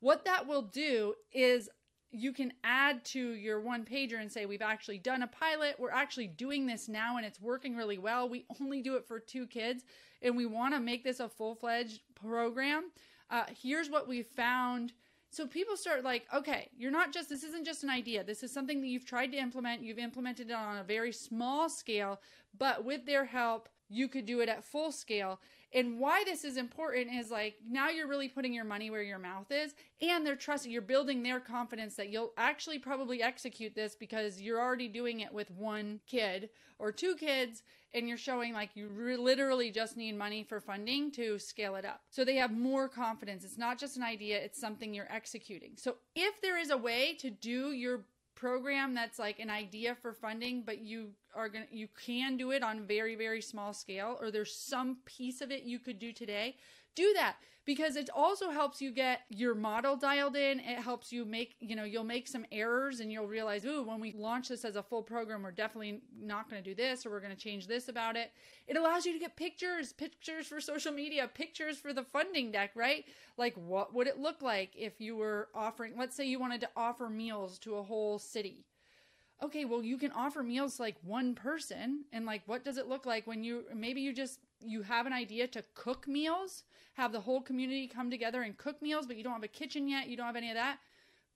what 0.00 0.24
that 0.24 0.46
will 0.46 0.62
do 0.62 1.14
is 1.32 1.70
you 2.10 2.32
can 2.32 2.52
add 2.62 3.04
to 3.04 3.32
your 3.32 3.60
one 3.60 3.84
pager 3.84 4.20
and 4.20 4.30
say, 4.30 4.46
We've 4.46 4.62
actually 4.62 4.98
done 4.98 5.22
a 5.22 5.26
pilot. 5.28 5.76
We're 5.78 5.90
actually 5.90 6.28
doing 6.28 6.66
this 6.66 6.88
now 6.88 7.16
and 7.16 7.24
it's 7.24 7.40
working 7.40 7.76
really 7.76 7.98
well. 7.98 8.28
We 8.28 8.44
only 8.60 8.82
do 8.82 8.96
it 8.96 9.06
for 9.06 9.18
two 9.18 9.46
kids 9.46 9.84
and 10.20 10.36
we 10.36 10.46
want 10.46 10.74
to 10.74 10.80
make 10.80 11.04
this 11.04 11.20
a 11.20 11.28
full 11.28 11.54
fledged 11.54 12.00
program. 12.14 12.90
Uh, 13.30 13.44
here's 13.62 13.90
what 13.90 14.06
we 14.06 14.22
found 14.22 14.92
So 15.34 15.48
people 15.48 15.76
start 15.76 16.04
like, 16.04 16.26
okay, 16.32 16.68
you're 16.76 16.92
not 16.92 17.12
just, 17.12 17.28
this 17.28 17.42
isn't 17.42 17.66
just 17.66 17.82
an 17.82 17.90
idea. 17.90 18.22
This 18.22 18.44
is 18.44 18.52
something 18.52 18.80
that 18.80 18.86
you've 18.86 19.04
tried 19.04 19.32
to 19.32 19.36
implement. 19.36 19.82
You've 19.82 19.98
implemented 19.98 20.50
it 20.50 20.52
on 20.52 20.76
a 20.76 20.84
very 20.84 21.10
small 21.10 21.68
scale, 21.68 22.20
but 22.56 22.84
with 22.84 23.04
their 23.04 23.24
help, 23.24 23.68
you 23.88 24.06
could 24.06 24.26
do 24.26 24.40
it 24.40 24.48
at 24.48 24.62
full 24.62 24.92
scale. 24.92 25.40
And 25.72 25.98
why 25.98 26.22
this 26.24 26.44
is 26.44 26.56
important 26.56 27.12
is 27.12 27.32
like 27.32 27.56
now 27.68 27.88
you're 27.88 28.06
really 28.06 28.28
putting 28.28 28.54
your 28.54 28.64
money 28.64 28.90
where 28.90 29.02
your 29.02 29.18
mouth 29.18 29.50
is, 29.50 29.74
and 30.00 30.24
they're 30.24 30.36
trusting, 30.36 30.70
you're 30.70 30.82
building 30.82 31.24
their 31.24 31.40
confidence 31.40 31.96
that 31.96 32.10
you'll 32.10 32.32
actually 32.36 32.78
probably 32.78 33.20
execute 33.20 33.74
this 33.74 33.96
because 33.96 34.40
you're 34.40 34.60
already 34.60 34.86
doing 34.86 35.18
it 35.18 35.32
with 35.32 35.50
one 35.50 35.98
kid 36.06 36.50
or 36.78 36.92
two 36.92 37.16
kids, 37.16 37.64
and 37.94 38.08
you're 38.08 38.18
showing 38.18 38.52
like 38.52 38.70
you 38.74 38.88
re- 38.88 39.16
literally 39.16 39.70
just 39.70 39.96
need 39.96 40.16
money 40.16 40.42
for 40.42 40.60
funding 40.60 41.10
to 41.12 41.38
scale 41.38 41.76
it 41.76 41.84
up. 41.84 42.02
So 42.10 42.24
they 42.24 42.36
have 42.36 42.52
more 42.52 42.88
confidence. 42.88 43.44
It's 43.44 43.58
not 43.58 43.78
just 43.78 43.96
an 43.96 44.02
idea, 44.02 44.38
it's 44.38 44.60
something 44.60 44.92
you're 44.92 45.12
executing. 45.12 45.72
So 45.76 45.96
if 46.14 46.40
there 46.42 46.58
is 46.58 46.70
a 46.70 46.76
way 46.76 47.16
to 47.20 47.30
do 47.30 47.72
your 47.72 48.04
program 48.34 48.94
that's 48.94 49.18
like 49.18 49.38
an 49.38 49.48
idea 49.48 49.94
for 49.94 50.12
funding 50.12 50.62
but 50.66 50.80
you 50.80 51.10
are 51.36 51.48
going 51.48 51.66
to 51.66 51.76
you 51.76 51.88
can 52.04 52.36
do 52.36 52.50
it 52.50 52.62
on 52.62 52.86
very 52.86 53.14
very 53.14 53.40
small 53.40 53.72
scale 53.72 54.16
or 54.20 54.30
there's 54.30 54.54
some 54.54 54.98
piece 55.04 55.40
of 55.40 55.50
it 55.50 55.62
you 55.64 55.78
could 55.78 55.98
do 55.98 56.12
today 56.12 56.56
do 56.94 57.12
that. 57.14 57.36
Because 57.66 57.96
it 57.96 58.10
also 58.14 58.50
helps 58.50 58.82
you 58.82 58.90
get 58.90 59.20
your 59.30 59.54
model 59.54 59.96
dialed 59.96 60.36
in. 60.36 60.60
It 60.60 60.80
helps 60.80 61.10
you 61.10 61.24
make 61.24 61.56
you 61.60 61.74
know 61.74 61.84
you'll 61.84 62.04
make 62.04 62.28
some 62.28 62.44
errors 62.52 63.00
and 63.00 63.10
you'll 63.10 63.26
realize 63.26 63.64
ooh 63.64 63.82
when 63.82 64.00
we 64.00 64.12
launch 64.12 64.48
this 64.48 64.66
as 64.66 64.76
a 64.76 64.82
full 64.82 65.02
program 65.02 65.42
we're 65.42 65.50
definitely 65.50 66.02
not 66.14 66.50
going 66.50 66.62
to 66.62 66.70
do 66.70 66.74
this 66.74 67.06
or 67.06 67.10
we're 67.10 67.20
going 67.20 67.34
to 67.34 67.42
change 67.42 67.66
this 67.66 67.88
about 67.88 68.16
it. 68.16 68.32
It 68.68 68.76
allows 68.76 69.06
you 69.06 69.14
to 69.14 69.18
get 69.18 69.34
pictures 69.34 69.94
pictures 69.94 70.46
for 70.46 70.60
social 70.60 70.92
media 70.92 71.26
pictures 71.32 71.78
for 71.78 71.94
the 71.94 72.02
funding 72.02 72.52
deck 72.52 72.72
right? 72.74 73.06
Like 73.38 73.54
what 73.54 73.94
would 73.94 74.08
it 74.08 74.18
look 74.18 74.42
like 74.42 74.74
if 74.76 75.00
you 75.00 75.16
were 75.16 75.48
offering 75.54 75.94
let's 75.96 76.14
say 76.14 76.26
you 76.26 76.38
wanted 76.38 76.60
to 76.60 76.68
offer 76.76 77.08
meals 77.08 77.58
to 77.60 77.76
a 77.76 77.82
whole 77.82 78.18
city 78.18 78.66
okay, 79.42 79.64
well, 79.64 79.82
you 79.82 79.98
can 79.98 80.12
offer 80.12 80.42
meals 80.42 80.76
to 80.76 80.82
like 80.82 80.96
one 81.02 81.34
person. 81.34 82.04
And 82.12 82.26
like, 82.26 82.42
what 82.46 82.64
does 82.64 82.78
it 82.78 82.88
look 82.88 83.06
like 83.06 83.26
when 83.26 83.44
you 83.44 83.64
maybe 83.74 84.00
you 84.00 84.12
just 84.12 84.40
you 84.60 84.82
have 84.82 85.06
an 85.06 85.12
idea 85.12 85.46
to 85.48 85.64
cook 85.74 86.06
meals, 86.08 86.64
have 86.94 87.12
the 87.12 87.20
whole 87.20 87.40
community 87.40 87.86
come 87.86 88.10
together 88.10 88.42
and 88.42 88.56
cook 88.56 88.80
meals, 88.80 89.06
but 89.06 89.16
you 89.16 89.24
don't 89.24 89.34
have 89.34 89.42
a 89.42 89.48
kitchen 89.48 89.88
yet, 89.88 90.08
you 90.08 90.16
don't 90.16 90.26
have 90.26 90.36
any 90.36 90.50
of 90.50 90.56
that, 90.56 90.78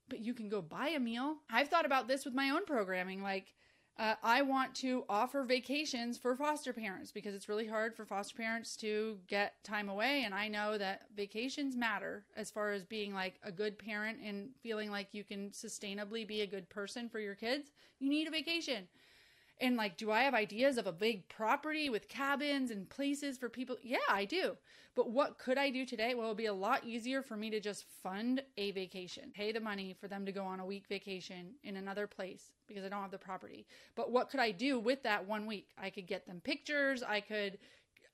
but 0.07 0.19
you 0.19 0.33
can 0.33 0.49
go 0.49 0.61
buy 0.61 0.89
a 0.89 0.99
meal. 0.99 1.37
I've 1.49 1.67
thought 1.67 1.85
about 1.85 2.07
this 2.07 2.25
with 2.25 2.33
my 2.33 2.49
own 2.49 2.65
programming. 2.65 3.21
Like, 3.21 3.53
uh, 3.99 4.15
I 4.23 4.41
want 4.43 4.73
to 4.75 5.03
offer 5.09 5.43
vacations 5.43 6.17
for 6.17 6.33
foster 6.33 6.71
parents 6.71 7.11
because 7.11 7.35
it's 7.35 7.49
really 7.49 7.67
hard 7.67 7.93
for 7.93 8.05
foster 8.05 8.37
parents 8.37 8.77
to 8.77 9.17
get 9.27 9.61
time 9.65 9.89
away. 9.89 10.23
And 10.23 10.33
I 10.33 10.47
know 10.47 10.77
that 10.77 11.07
vacations 11.17 11.75
matter 11.75 12.23
as 12.37 12.49
far 12.49 12.71
as 12.71 12.85
being 12.85 13.13
like 13.13 13.35
a 13.43 13.51
good 13.51 13.77
parent 13.77 14.19
and 14.23 14.51
feeling 14.63 14.89
like 14.89 15.09
you 15.13 15.25
can 15.25 15.49
sustainably 15.49 16.25
be 16.25 16.41
a 16.41 16.47
good 16.47 16.69
person 16.69 17.09
for 17.09 17.19
your 17.19 17.35
kids. 17.35 17.71
You 17.99 18.09
need 18.09 18.29
a 18.29 18.31
vacation. 18.31 18.87
And 19.61 19.75
like, 19.75 19.97
do 19.97 20.09
I 20.11 20.21
have 20.21 20.33
ideas 20.33 20.77
of 20.77 20.87
a 20.87 20.91
big 20.91 21.27
property 21.27 21.89
with 21.89 22.07
cabins 22.07 22.71
and 22.71 22.89
places 22.89 23.37
for 23.37 23.49
people? 23.49 23.77
Yeah, 23.83 23.97
I 24.09 24.25
do. 24.25 24.55
But 24.95 25.11
what 25.11 25.37
could 25.37 25.57
I 25.57 25.69
do 25.69 25.85
today? 25.85 26.13
Well, 26.13 26.25
it 26.25 26.29
would 26.29 26.37
be 26.37 26.45
a 26.45 26.53
lot 26.53 26.85
easier 26.85 27.21
for 27.21 27.35
me 27.35 27.49
to 27.49 27.59
just 27.59 27.85
fund 28.01 28.41
a 28.57 28.71
vacation, 28.71 29.31
pay 29.33 29.51
the 29.51 29.59
money 29.59 29.95
for 29.99 30.07
them 30.07 30.25
to 30.25 30.31
go 30.31 30.43
on 30.43 30.59
a 30.59 30.65
week 30.65 30.85
vacation 30.87 31.51
in 31.63 31.77
another 31.77 32.07
place 32.07 32.51
because 32.67 32.83
I 32.83 32.89
don't 32.89 33.01
have 33.01 33.11
the 33.11 33.17
property. 33.17 33.65
But 33.95 34.11
what 34.11 34.29
could 34.29 34.39
I 34.39 34.51
do 34.51 34.79
with 34.79 35.03
that 35.03 35.27
one 35.27 35.45
week? 35.45 35.69
I 35.77 35.89
could 35.89 36.07
get 36.07 36.25
them 36.25 36.41
pictures. 36.41 37.03
I 37.03 37.19
could 37.19 37.59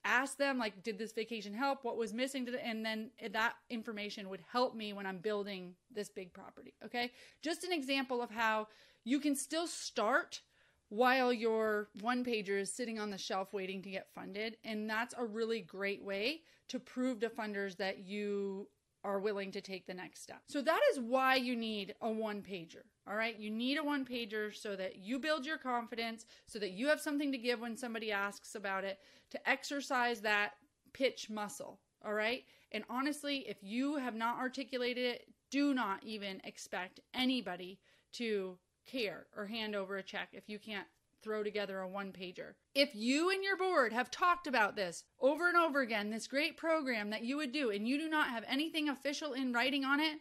ask 0.04 0.38
them 0.38 0.56
like 0.56 0.84
did 0.84 0.98
this 0.98 1.12
vacation 1.12 1.52
help 1.52 1.84
what 1.84 1.96
was 1.96 2.14
missing 2.14 2.48
and 2.62 2.86
then 2.86 3.10
that 3.32 3.54
information 3.70 4.28
would 4.28 4.40
help 4.52 4.72
me 4.72 4.92
when 4.92 5.04
i'm 5.04 5.18
building 5.18 5.74
this 5.92 6.08
big 6.08 6.32
property 6.32 6.72
okay 6.84 7.10
just 7.42 7.64
an 7.64 7.72
example 7.72 8.22
of 8.22 8.30
how 8.30 8.68
you 9.02 9.18
can 9.18 9.34
still 9.34 9.66
start 9.66 10.42
while 10.88 11.32
your 11.32 11.88
one 12.00 12.24
pager 12.24 12.60
is 12.60 12.72
sitting 12.72 12.98
on 12.98 13.10
the 13.10 13.18
shelf 13.18 13.52
waiting 13.52 13.82
to 13.82 13.90
get 13.90 14.08
funded. 14.14 14.56
And 14.64 14.88
that's 14.88 15.14
a 15.18 15.24
really 15.24 15.60
great 15.60 16.02
way 16.02 16.42
to 16.68 16.78
prove 16.78 17.20
to 17.20 17.28
funders 17.28 17.76
that 17.76 18.00
you 18.04 18.68
are 19.04 19.20
willing 19.20 19.52
to 19.52 19.60
take 19.60 19.86
the 19.86 19.94
next 19.94 20.22
step. 20.22 20.42
So 20.48 20.60
that 20.62 20.80
is 20.92 20.98
why 20.98 21.36
you 21.36 21.54
need 21.54 21.94
a 22.00 22.10
one 22.10 22.42
pager. 22.42 22.82
All 23.08 23.14
right. 23.14 23.38
You 23.38 23.50
need 23.50 23.78
a 23.78 23.84
one 23.84 24.04
pager 24.04 24.54
so 24.54 24.74
that 24.74 24.96
you 24.96 25.20
build 25.20 25.46
your 25.46 25.58
confidence, 25.58 26.26
so 26.46 26.58
that 26.58 26.72
you 26.72 26.88
have 26.88 27.00
something 27.00 27.30
to 27.30 27.38
give 27.38 27.60
when 27.60 27.76
somebody 27.76 28.10
asks 28.10 28.56
about 28.56 28.82
it, 28.82 28.98
to 29.30 29.48
exercise 29.48 30.20
that 30.22 30.54
pitch 30.92 31.30
muscle. 31.30 31.78
All 32.04 32.14
right. 32.14 32.44
And 32.72 32.84
honestly, 32.90 33.44
if 33.48 33.58
you 33.62 33.96
have 33.96 34.16
not 34.16 34.38
articulated 34.38 35.04
it, 35.04 35.28
do 35.50 35.72
not 35.72 36.02
even 36.02 36.40
expect 36.42 36.98
anybody 37.14 37.78
to 38.14 38.58
care 38.86 39.26
or 39.36 39.46
hand 39.46 39.74
over 39.74 39.96
a 39.96 40.02
check 40.02 40.28
if 40.32 40.48
you 40.48 40.58
can't 40.58 40.86
throw 41.22 41.42
together 41.42 41.80
a 41.80 41.88
one 41.88 42.12
pager. 42.12 42.52
If 42.74 42.94
you 42.94 43.30
and 43.30 43.42
your 43.42 43.56
board 43.56 43.92
have 43.92 44.10
talked 44.10 44.46
about 44.46 44.76
this 44.76 45.04
over 45.20 45.48
and 45.48 45.56
over 45.56 45.80
again, 45.80 46.10
this 46.10 46.28
great 46.28 46.56
program 46.56 47.10
that 47.10 47.24
you 47.24 47.36
would 47.36 47.52
do, 47.52 47.70
and 47.70 47.88
you 47.88 47.98
do 47.98 48.08
not 48.08 48.28
have 48.28 48.44
anything 48.48 48.88
official 48.88 49.32
in 49.32 49.52
writing 49.52 49.84
on 49.84 49.98
it, 49.98 50.18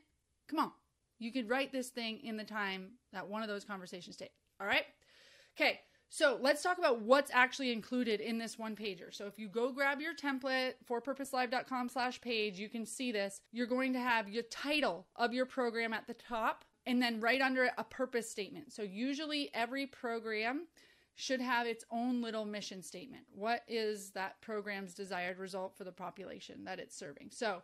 come 0.48 0.60
on. 0.60 0.72
You 1.19 1.31
could 1.31 1.50
write 1.50 1.72
this 1.72 1.89
thing 1.89 2.19
in 2.24 2.38
the 2.38 2.43
time 2.43 2.93
that 3.13 3.27
one 3.27 3.41
of 3.41 3.48
those 3.48 3.63
conversations 3.63 4.17
take. 4.17 4.31
All 4.60 4.67
right? 4.67 4.86
Okay. 5.55 5.79
So 6.10 6.38
let's 6.41 6.62
talk 6.62 6.77
about 6.77 7.01
what's 7.01 7.31
actually 7.34 7.72
included 7.72 8.22
in 8.22 8.38
this 8.38 8.57
one 8.57 8.75
pager. 8.75 9.13
So 9.13 9.25
if 9.25 9.38
you 9.38 9.48
go 9.48 9.72
grab 9.72 10.00
your 10.00 10.15
template, 10.15 10.74
forpurposelive.com 10.89 11.89
slash 11.89 12.22
page, 12.22 12.60
you 12.60 12.69
can 12.69 12.86
see 12.86 13.12
this. 13.12 13.41
You're 13.51 13.67
going 13.67 13.93
to 13.93 14.00
have 14.00 14.29
your 14.29 14.43
title 14.43 15.07
of 15.15 15.34
your 15.34 15.45
program 15.45 15.93
at 15.93 16.07
the 16.07 16.13
top 16.13 16.63
and 16.85 17.01
then 17.01 17.19
right 17.19 17.41
under 17.41 17.65
it 17.65 17.73
a 17.77 17.83
purpose 17.83 18.29
statement. 18.29 18.71
So 18.71 18.83
usually 18.83 19.49
every 19.53 19.87
program 19.87 20.67
should 21.15 21.41
have 21.41 21.65
its 21.65 21.85
own 21.91 22.21
little 22.21 22.45
mission 22.45 22.81
statement. 22.81 23.23
What 23.33 23.63
is 23.67 24.11
that 24.11 24.41
program's 24.41 24.93
desired 24.93 25.39
result 25.39 25.77
for 25.77 25.85
the 25.85 25.91
population 25.91 26.65
that 26.65 26.79
it's 26.79 26.95
serving? 26.95 27.29
So 27.31 27.61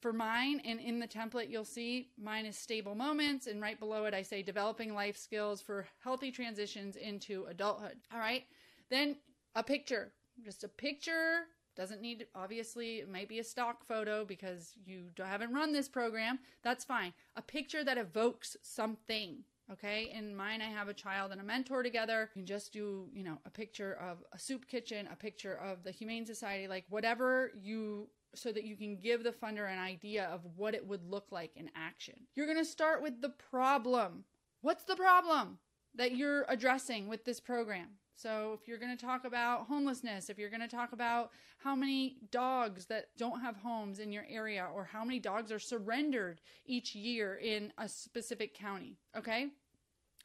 for 0.00 0.12
mine 0.12 0.60
and 0.64 0.80
in 0.80 0.98
the 0.98 1.08
template 1.08 1.50
you'll 1.50 1.64
see 1.64 2.10
mine 2.22 2.46
is 2.46 2.56
stable 2.56 2.94
moments 2.94 3.46
and 3.46 3.60
right 3.60 3.78
below 3.78 4.04
it 4.04 4.14
I 4.14 4.22
say 4.22 4.42
developing 4.42 4.94
life 4.94 5.16
skills 5.16 5.60
for 5.60 5.86
healthy 6.02 6.30
transitions 6.30 6.96
into 6.96 7.46
adulthood. 7.48 7.96
All 8.12 8.20
right? 8.20 8.44
Then 8.90 9.16
a 9.54 9.62
picture. 9.62 10.12
Just 10.44 10.64
a 10.64 10.68
picture 10.68 11.46
doesn't 11.76 12.00
need, 12.00 12.26
obviously, 12.34 12.98
it 12.98 13.10
might 13.10 13.28
be 13.28 13.38
a 13.38 13.44
stock 13.44 13.84
photo 13.86 14.24
because 14.24 14.74
you 14.84 15.04
haven't 15.18 15.52
run 15.52 15.72
this 15.72 15.88
program. 15.88 16.38
That's 16.62 16.84
fine. 16.84 17.12
A 17.36 17.42
picture 17.42 17.84
that 17.84 17.98
evokes 17.98 18.56
something. 18.62 19.44
Okay. 19.72 20.12
In 20.14 20.36
mine, 20.36 20.60
I 20.60 20.66
have 20.66 20.88
a 20.88 20.94
child 20.94 21.32
and 21.32 21.40
a 21.40 21.44
mentor 21.44 21.82
together. 21.82 22.28
You 22.34 22.40
can 22.40 22.46
just 22.46 22.72
do, 22.72 23.08
you 23.12 23.24
know, 23.24 23.38
a 23.46 23.50
picture 23.50 23.94
of 23.94 24.22
a 24.32 24.38
soup 24.38 24.68
kitchen, 24.68 25.08
a 25.10 25.16
picture 25.16 25.54
of 25.54 25.82
the 25.84 25.90
Humane 25.90 26.26
Society, 26.26 26.68
like 26.68 26.84
whatever 26.90 27.50
you 27.58 28.08
so 28.34 28.52
that 28.52 28.64
you 28.64 28.76
can 28.76 28.96
give 28.96 29.22
the 29.22 29.30
funder 29.30 29.70
an 29.70 29.78
idea 29.78 30.24
of 30.26 30.40
what 30.56 30.74
it 30.74 30.86
would 30.86 31.08
look 31.08 31.26
like 31.30 31.52
in 31.56 31.70
action. 31.74 32.14
You're 32.34 32.46
going 32.46 32.58
to 32.58 32.64
start 32.64 33.02
with 33.02 33.20
the 33.20 33.28
problem. 33.28 34.24
What's 34.60 34.84
the 34.84 34.96
problem 34.96 35.58
that 35.94 36.16
you're 36.16 36.44
addressing 36.48 37.08
with 37.08 37.24
this 37.24 37.40
program? 37.40 37.90
So, 38.16 38.56
if 38.60 38.68
you're 38.68 38.78
going 38.78 38.96
to 38.96 39.06
talk 39.06 39.24
about 39.24 39.66
homelessness, 39.66 40.30
if 40.30 40.38
you're 40.38 40.50
going 40.50 40.60
to 40.60 40.68
talk 40.68 40.92
about 40.92 41.30
how 41.58 41.74
many 41.74 42.16
dogs 42.30 42.86
that 42.86 43.06
don't 43.18 43.40
have 43.40 43.56
homes 43.56 43.98
in 43.98 44.12
your 44.12 44.24
area, 44.28 44.68
or 44.72 44.84
how 44.84 45.04
many 45.04 45.18
dogs 45.18 45.50
are 45.50 45.58
surrendered 45.58 46.40
each 46.64 46.94
year 46.94 47.36
in 47.42 47.72
a 47.78 47.88
specific 47.88 48.54
county, 48.54 48.96
okay? 49.16 49.48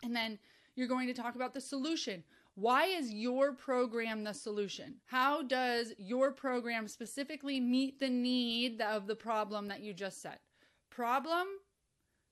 And 0.04 0.16
then 0.16 0.38
you're 0.76 0.88
going 0.88 1.08
to 1.08 1.14
talk 1.14 1.36
about 1.36 1.54
the 1.54 1.62
solution. 1.62 2.24
Why 2.56 2.86
is 2.86 3.12
your 3.12 3.54
program 3.54 4.24
the 4.24 4.34
solution? 4.34 4.96
How 5.06 5.42
does 5.42 5.94
your 5.98 6.32
program 6.32 6.88
specifically 6.88 7.60
meet 7.60 8.00
the 8.00 8.10
need 8.10 8.82
of 8.82 9.08
the 9.08 9.16
problem 9.16 9.68
that 9.70 9.82
you 9.82 9.94
just 9.94 10.22
said? 10.22 10.40
Problem, 10.90 11.48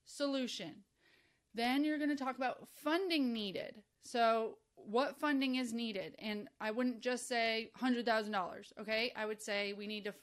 solution. 0.05 0.83
Then 1.55 1.83
you're 1.83 1.97
going 1.97 2.15
to 2.15 2.23
talk 2.23 2.37
about 2.37 2.67
funding 2.83 3.33
needed. 3.33 3.81
So, 4.03 4.57
what 4.77 5.19
funding 5.19 5.55
is 5.55 5.73
needed. 5.73 6.15
And 6.19 6.47
I 6.61 6.71
wouldn't 6.71 7.01
just 7.01 7.27
say 7.27 7.71
$100,000, 7.81 8.71
okay? 8.79 9.11
I 9.15 9.25
would 9.25 9.41
say 9.41 9.73
we 9.73 9.87
need 9.87 10.05
to 10.05 10.11
f- 10.11 10.15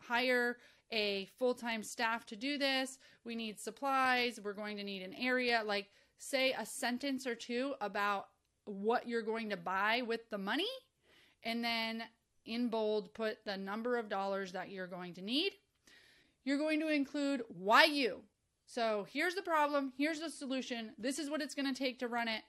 hire 0.00 0.58
a 0.92 1.28
full 1.38 1.54
time 1.54 1.82
staff 1.82 2.26
to 2.26 2.36
do 2.36 2.58
this. 2.58 2.98
We 3.24 3.34
need 3.34 3.58
supplies. 3.58 4.38
We're 4.42 4.52
going 4.52 4.76
to 4.76 4.84
need 4.84 5.02
an 5.02 5.14
area. 5.14 5.62
Like, 5.64 5.88
say 6.18 6.52
a 6.52 6.64
sentence 6.64 7.26
or 7.26 7.34
two 7.34 7.74
about 7.80 8.26
what 8.64 9.08
you're 9.08 9.22
going 9.22 9.50
to 9.50 9.56
buy 9.56 10.02
with 10.06 10.28
the 10.30 10.38
money. 10.38 10.68
And 11.42 11.64
then 11.64 12.04
in 12.44 12.68
bold, 12.68 13.12
put 13.14 13.44
the 13.44 13.56
number 13.56 13.96
of 13.96 14.08
dollars 14.08 14.52
that 14.52 14.70
you're 14.70 14.86
going 14.86 15.14
to 15.14 15.22
need. 15.22 15.52
You're 16.44 16.58
going 16.58 16.80
to 16.80 16.88
include 16.88 17.42
why 17.48 17.84
you. 17.84 18.20
So 18.66 19.06
here's 19.10 19.34
the 19.34 19.42
problem. 19.42 19.92
Here's 19.96 20.20
the 20.20 20.30
solution. 20.30 20.92
This 20.98 21.18
is 21.18 21.30
what 21.30 21.42
it's 21.42 21.54
going 21.54 21.72
to 21.72 21.78
take 21.78 21.98
to 22.00 22.08
run 22.08 22.28
it. 22.28 22.42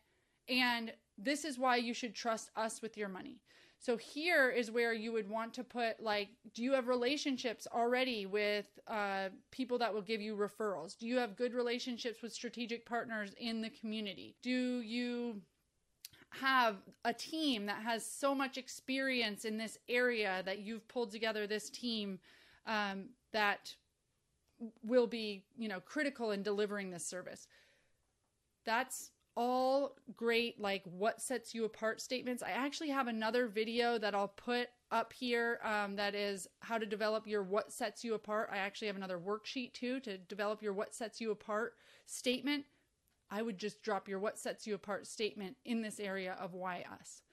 And 0.48 0.92
this 1.18 1.46
is 1.46 1.58
why 1.58 1.78
you 1.78 1.94
should 1.94 2.16
trust 2.16 2.50
us 2.56 2.82
with 2.82 2.98
your 2.98 3.10
money. 3.10 3.40
So 3.80 3.98
here 3.98 4.50
is 4.50 4.72
where 4.72 4.94
you 4.94 5.12
would 5.12 5.30
want 5.30 5.54
to 5.56 5.64
put 5.64 6.02
like, 6.02 6.30
do 6.54 6.64
you 6.64 6.72
have 6.72 6.88
relationships 6.88 7.68
already 7.74 8.26
with 8.26 8.66
uh, 8.88 9.28
people 9.52 9.78
that 9.80 9.94
will 9.94 10.02
give 10.02 10.22
you 10.22 10.38
referrals? 10.38 10.98
Do 10.98 11.06
you 11.06 11.18
have 11.18 11.36
good 11.36 11.54
relationships 11.54 12.22
with 12.22 12.32
strategic 12.32 12.86
partners 12.86 13.34
in 13.38 13.62
the 13.62 13.70
community? 13.70 14.36
Do 14.42 14.80
you 14.80 15.42
have 16.30 16.78
a 17.04 17.14
team 17.14 17.66
that 17.66 17.84
has 17.84 18.06
so 18.06 18.34
much 18.34 18.58
experience 18.58 19.44
in 19.44 19.58
this 19.58 19.78
area 19.90 20.42
that 20.46 20.60
you've 20.60 20.88
pulled 20.88 21.12
together 21.12 21.46
this 21.46 21.70
team 21.70 22.20
um, 22.66 23.10
that 23.34 23.76
will 24.82 25.08
be, 25.08 25.44
you 25.58 25.68
know, 25.68 25.82
critical 25.82 26.32
in 26.32 26.42
delivering 26.42 26.90
this 26.90 27.06
service? 27.06 27.48
That's 28.66 29.12
all 29.36 29.96
great 30.16 30.60
like 30.60 30.84
what 30.86 31.22
sets 31.22 31.56
you 31.56 31.66
apart 31.66 32.02
statements. 32.02 32.44
I 32.44 32.52
actually 32.52 32.90
have 32.90 33.08
another 33.08 33.48
video 33.48 33.98
that 33.98 34.14
i'll 34.14 34.28
put 34.28 34.70
up 34.92 35.12
here 35.12 35.60
um, 35.64 35.96
that 35.96 36.14
is 36.14 36.48
how 36.60 36.78
to 36.78 36.86
develop 36.86 37.26
your 37.26 37.44
what 37.44 37.72
sets 37.72 38.04
you 38.04 38.14
apart. 38.14 38.50
I 38.52 38.58
actually 38.58 38.88
have 38.88 38.96
another 38.96 39.18
worksheet 39.18 39.74
too 39.74 40.00
to 40.02 40.18
develop 40.18 40.62
your 40.62 40.74
what 40.74 40.94
sets 40.94 41.20
you 41.20 41.32
apart 41.32 41.74
statement. 42.06 42.66
I 43.32 43.42
would 43.42 43.58
just 43.58 43.82
drop 43.82 44.08
your 44.08 44.20
what 44.20 44.38
sets 44.38 44.68
you 44.68 44.76
apart 44.76 45.08
statement 45.08 45.58
in 45.66 45.82
this 45.82 46.00
area 46.00 46.38
of 46.40 46.54
why 46.54 46.86
us. 47.02 47.24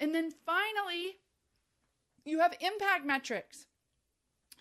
And 0.00 0.14
then 0.14 0.30
finally 0.46 1.18
you 2.24 2.40
have 2.40 2.54
impact 2.60 3.04
metrics. 3.04 3.66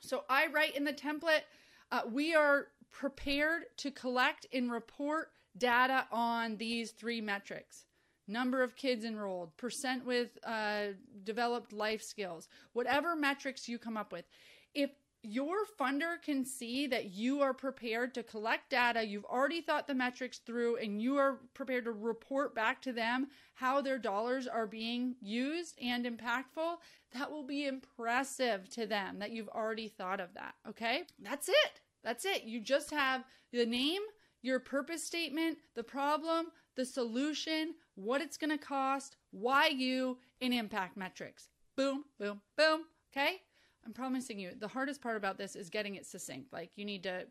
So 0.02 0.26
i 0.30 0.48
write 0.48 0.76
in 0.76 0.84
the 0.84 0.94
template 0.94 1.44
uh, 1.92 2.02
we 2.12 2.36
are 2.36 2.68
prepared 2.92 3.64
to 3.78 3.92
collect 3.92 4.48
and 4.52 4.72
report 4.72 5.30
data 5.58 6.06
on 6.12 6.58
these 6.58 6.92
three 6.92 7.22
metrics 7.22 7.86
number 8.28 8.64
of 8.64 8.76
kids 8.76 9.04
enrolled, 9.06 9.56
percent 9.58 10.06
with 10.06 10.38
uh, 10.46 10.88
developed 11.24 11.74
life 11.74 12.02
skills, 12.02 12.48
whatever 12.74 13.16
metrics 13.16 13.68
you 13.68 13.78
come 13.78 13.98
up 13.98 14.12
with. 14.12 14.26
If 14.74 14.92
your 15.26 15.56
funder 15.80 16.22
can 16.22 16.44
see 16.44 16.86
that 16.88 17.12
you 17.12 17.42
are 17.42 17.54
prepared 17.54 18.14
to 18.14 18.24
collect 18.24 18.70
data, 18.70 19.06
you've 19.06 19.26
already 19.26 19.62
thought 19.62 19.88
the 19.88 19.94
metrics 19.94 20.40
through, 20.40 20.78
and 20.78 21.02
you 21.02 21.18
are 21.18 21.40
prepared 21.54 21.86
to 21.86 21.92
report 21.92 22.54
back 22.54 22.82
to 22.82 22.92
them 22.92 23.28
how 23.54 23.82
their 23.82 23.98
dollars 23.98 24.48
are 24.48 24.68
being 24.68 25.16
used 25.22 25.78
and 25.82 26.06
impactful, 26.06 26.76
that 27.14 27.32
will 27.32 27.44
be 27.44 27.68
impressive 27.68 28.70
to 28.70 28.86
them 28.86 29.20
that 29.20 29.32
you've 29.32 29.50
already 29.50 29.88
thought 29.88 30.20
of 30.20 30.34
that. 30.34 30.56
Okay? 30.68 31.04
That's 31.20 31.48
it. 31.48 31.82
That's 32.04 32.26
it. 32.26 32.44
You 32.44 32.60
just 32.60 32.92
have 32.92 33.24
the 33.54 33.66
name, 33.66 34.02
your 34.44 34.60
purpose 34.60 35.04
statement, 35.04 35.58
the 35.74 35.84
problem, 35.84 36.48
the 36.76 36.86
solution, 36.86 37.74
what 37.96 38.22
it's 38.22 38.38
going 38.38 38.52
to 38.52 38.64
cost, 38.64 39.16
why 39.32 39.68
you, 39.68 40.20
and 40.42 40.54
impact 40.54 40.96
metrics. 40.96 41.50
Boom, 41.76 42.04
boom, 42.20 42.42
boom. 42.56 42.82
Okay? 43.12 43.38
I'm 43.86 43.94
promising 43.94 44.40
you, 44.40 44.52
the 44.60 44.68
hardest 44.68 45.02
part 45.02 45.18
about 45.18 45.38
this 45.38 45.56
is 45.56 45.70
getting 45.70 45.96
it 45.96 46.06
succinct. 46.06 46.54
Like, 46.54 46.72
you 46.76 46.86
need 46.86 47.04
to 47.04 47.26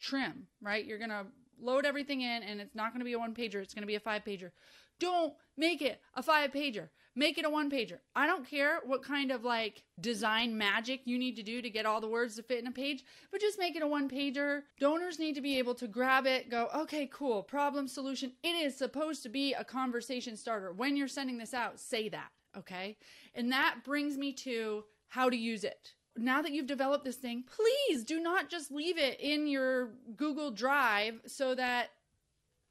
trim, 0.00 0.46
right? 0.60 0.84
You're 0.84 0.98
going 0.98 1.10
to 1.10 1.26
load 1.60 1.84
everything 1.84 2.22
in, 2.22 2.42
and 2.42 2.60
it's 2.60 2.74
not 2.74 2.92
going 2.92 3.00
to 3.00 3.04
be 3.04 3.12
a 3.12 3.18
one 3.18 3.34
pager, 3.34 3.56
it's 3.56 3.74
going 3.74 3.82
to 3.82 3.86
be 3.86 3.94
a 3.94 4.00
five 4.00 4.24
pager. 4.24 4.50
Don't 4.98 5.34
make 5.56 5.82
it 5.82 6.00
a 6.14 6.22
five 6.22 6.52
pager. 6.52 6.88
Make 7.18 7.38
it 7.38 7.46
a 7.46 7.50
one 7.50 7.70
pager. 7.70 7.98
I 8.14 8.26
don't 8.26 8.48
care 8.48 8.80
what 8.84 9.02
kind 9.02 9.32
of 9.32 9.42
like 9.42 9.82
design 10.00 10.56
magic 10.56 11.00
you 11.06 11.18
need 11.18 11.34
to 11.36 11.42
do 11.42 11.62
to 11.62 11.70
get 11.70 11.86
all 11.86 12.00
the 12.00 12.08
words 12.08 12.36
to 12.36 12.42
fit 12.42 12.60
in 12.60 12.66
a 12.66 12.72
page, 12.72 13.04
but 13.32 13.40
just 13.40 13.58
make 13.58 13.74
it 13.74 13.82
a 13.82 13.86
one 13.86 14.08
pager. 14.08 14.62
Donors 14.78 15.18
need 15.18 15.34
to 15.34 15.40
be 15.40 15.58
able 15.58 15.74
to 15.76 15.88
grab 15.88 16.26
it, 16.26 16.50
go, 16.50 16.68
okay, 16.76 17.08
cool, 17.10 17.42
problem 17.42 17.88
solution. 17.88 18.32
It 18.42 18.54
is 18.54 18.76
supposed 18.76 19.22
to 19.22 19.30
be 19.30 19.54
a 19.54 19.64
conversation 19.64 20.36
starter. 20.36 20.72
When 20.72 20.94
you're 20.94 21.08
sending 21.08 21.38
this 21.38 21.54
out, 21.54 21.80
say 21.80 22.10
that, 22.10 22.28
okay? 22.56 22.98
And 23.34 23.50
that 23.50 23.76
brings 23.82 24.18
me 24.18 24.32
to 24.34 24.84
how 25.08 25.30
to 25.30 25.36
use 25.36 25.64
it 25.64 25.94
now 26.18 26.42
that 26.42 26.52
you've 26.52 26.66
developed 26.66 27.04
this 27.04 27.16
thing, 27.16 27.44
please 27.44 28.04
do 28.04 28.20
not 28.20 28.48
just 28.48 28.70
leave 28.70 28.98
it 28.98 29.20
in 29.20 29.46
your 29.46 29.90
Google 30.16 30.50
Drive 30.50 31.20
so 31.26 31.54
that, 31.54 31.90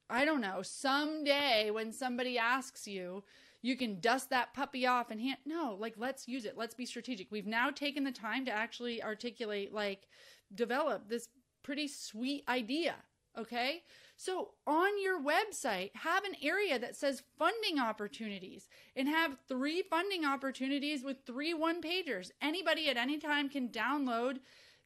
I 0.10 0.26
don't 0.26 0.42
know, 0.42 0.62
someday 0.62 1.70
when 1.72 1.92
somebody 1.92 2.38
asks 2.38 2.88
you, 2.88 3.24
you 3.66 3.76
can 3.76 4.00
dust 4.00 4.30
that 4.30 4.54
puppy 4.54 4.86
off 4.86 5.12
and 5.12 5.20
hand 5.20 5.38
no 5.46 5.76
like 5.80 5.96
let's 5.98 6.28
use 6.28 6.46
it. 6.46 6.58
Let's 6.58 6.76
be 6.76 6.86
strategic. 6.86 7.32
We've 7.32 7.48
now 7.48 7.72
taken 7.72 8.04
the 8.04 8.12
time 8.12 8.46
to 8.46 8.52
actually 8.52 9.04
articulate 9.04 9.74
like 9.74 10.08
develop 10.54 11.10
this 11.10 11.30
pretty 11.64 11.88
sweet 11.88 12.44
idea 12.48 12.96
okay? 13.38 13.84
So 14.18 14.52
on 14.66 15.02
your 15.02 15.22
website 15.22 15.92
have 15.96 16.24
an 16.24 16.36
area 16.42 16.80
that 16.80 16.96
says 16.96 17.24
funding 17.38 17.80
opportunities 17.80 18.70
and 18.96 19.08
have 19.08 19.38
three 19.48 19.82
funding 19.82 20.26
opportunities 20.26 21.04
with 21.04 21.18
three 21.26 21.54
one 21.54 21.82
pagers 21.82 22.32
anybody 22.42 22.90
at 22.90 22.98
any 22.98 23.18
time 23.18 23.50
can 23.50 23.70
download 23.70 24.38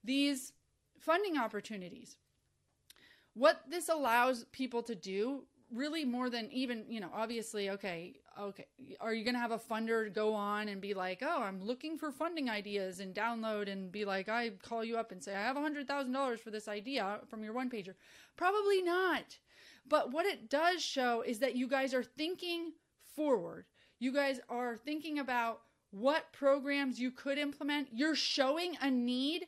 these 0.04 0.54
funding 1.00 1.38
opportunities. 1.38 2.18
What 3.34 3.62
this 3.70 3.90
allows 3.90 4.46
people 4.52 4.84
to 4.84 4.96
do 4.96 5.44
really 5.74 6.04
more 6.04 6.30
than 6.30 6.52
even 6.52 6.84
you 6.90 7.00
know 7.00 7.10
obviously 7.14 7.70
okay 7.70 8.16
okay 8.40 8.66
are 9.00 9.14
you 9.14 9.24
going 9.24 9.36
to 9.36 9.40
have 9.40 9.52
a 9.52 9.60
funder 9.60 10.12
go 10.12 10.34
on 10.34 10.68
and 10.70 10.82
be 10.82 10.94
like 10.96 11.22
oh 11.22 11.44
i'm 11.44 11.62
looking 11.62 11.98
for 11.98 12.12
funding 12.12 12.50
ideas 12.50 13.00
and 13.00 13.14
download 13.14 13.72
and 13.72 13.92
be 13.92 14.04
like 14.04 14.28
i 14.28 14.50
call 14.64 14.84
you 14.84 14.98
up 14.98 15.12
and 15.12 15.24
say 15.24 15.36
i 15.36 15.42
have 15.42 15.58
a 15.58 15.62
hundred 15.62 15.88
thousand 15.88 16.12
dollars 16.12 16.40
for 16.40 16.50
this 16.50 16.68
idea 16.68 17.20
from 17.30 17.44
your 17.44 17.54
one 17.54 17.70
pager. 17.70 17.94
Probably 18.36 18.82
not. 18.82 19.38
But 19.88 20.12
what 20.12 20.26
it 20.26 20.50
does 20.50 20.82
show 20.82 21.22
is 21.22 21.40
that 21.40 21.56
you 21.56 21.68
guys 21.68 21.94
are 21.94 22.04
thinking 22.04 22.74
forward. 23.16 23.66
You 24.00 24.14
guys 24.14 24.40
are 24.50 24.78
thinking 24.78 25.20
about 25.20 25.62
what 25.92 26.32
programs 26.32 27.00
you 27.00 27.12
could 27.12 27.38
implement. 27.38 27.90
You're 27.92 28.16
showing 28.16 28.78
a 28.82 28.90
need. 28.90 29.48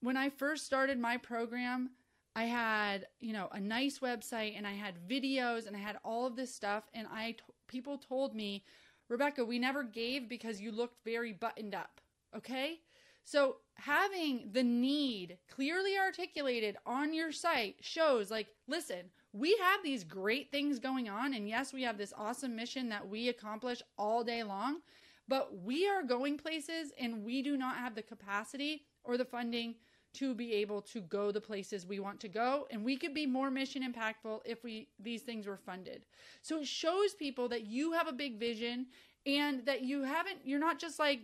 When 0.00 0.16
i 0.16 0.28
first 0.28 0.66
started 0.66 0.98
my 0.98 1.16
program 1.16 1.90
I 2.36 2.44
had, 2.44 3.06
you 3.18 3.32
know, 3.32 3.48
a 3.52 3.58
nice 3.58 4.00
website 4.00 4.58
and 4.58 4.66
I 4.66 4.74
had 4.74 5.08
videos 5.08 5.66
and 5.66 5.74
I 5.74 5.78
had 5.78 5.96
all 6.04 6.26
of 6.26 6.36
this 6.36 6.54
stuff 6.54 6.84
and 6.92 7.08
I 7.10 7.32
t- 7.32 7.38
people 7.66 7.96
told 7.96 8.34
me, 8.34 8.62
"Rebecca, 9.08 9.42
we 9.42 9.58
never 9.58 9.82
gave 9.82 10.28
because 10.28 10.60
you 10.60 10.70
looked 10.70 11.02
very 11.02 11.32
buttoned 11.32 11.74
up." 11.74 11.98
Okay? 12.36 12.82
So, 13.24 13.56
having 13.76 14.50
the 14.52 14.62
need 14.62 15.38
clearly 15.48 15.98
articulated 15.98 16.76
on 16.84 17.14
your 17.14 17.32
site 17.32 17.76
shows 17.80 18.30
like, 18.30 18.48
listen, 18.68 19.10
we 19.32 19.56
have 19.56 19.82
these 19.82 20.04
great 20.04 20.50
things 20.50 20.78
going 20.78 21.08
on 21.08 21.32
and 21.32 21.48
yes, 21.48 21.72
we 21.72 21.82
have 21.84 21.96
this 21.96 22.12
awesome 22.18 22.54
mission 22.54 22.90
that 22.90 23.08
we 23.08 23.30
accomplish 23.30 23.80
all 23.96 24.22
day 24.22 24.42
long, 24.42 24.82
but 25.26 25.58
we 25.62 25.88
are 25.88 26.02
going 26.02 26.36
places 26.36 26.92
and 27.00 27.24
we 27.24 27.40
do 27.40 27.56
not 27.56 27.76
have 27.76 27.94
the 27.94 28.02
capacity 28.02 28.84
or 29.04 29.16
the 29.16 29.24
funding 29.24 29.76
to 30.16 30.34
be 30.34 30.52
able 30.54 30.82
to 30.82 31.00
go 31.00 31.30
the 31.30 31.40
places 31.40 31.86
we 31.86 32.00
want 32.00 32.20
to 32.20 32.28
go. 32.28 32.66
And 32.70 32.84
we 32.84 32.96
could 32.96 33.14
be 33.14 33.26
more 33.26 33.50
mission 33.50 33.82
impactful 33.82 34.40
if 34.44 34.62
we 34.64 34.88
these 34.98 35.22
things 35.22 35.46
were 35.46 35.56
funded. 35.56 36.06
So 36.42 36.60
it 36.60 36.66
shows 36.66 37.14
people 37.14 37.48
that 37.48 37.66
you 37.66 37.92
have 37.92 38.08
a 38.08 38.12
big 38.12 38.38
vision 38.38 38.86
and 39.24 39.64
that 39.66 39.82
you 39.82 40.02
haven't 40.02 40.38
you're 40.44 40.60
not 40.60 40.78
just 40.78 40.98
like 40.98 41.20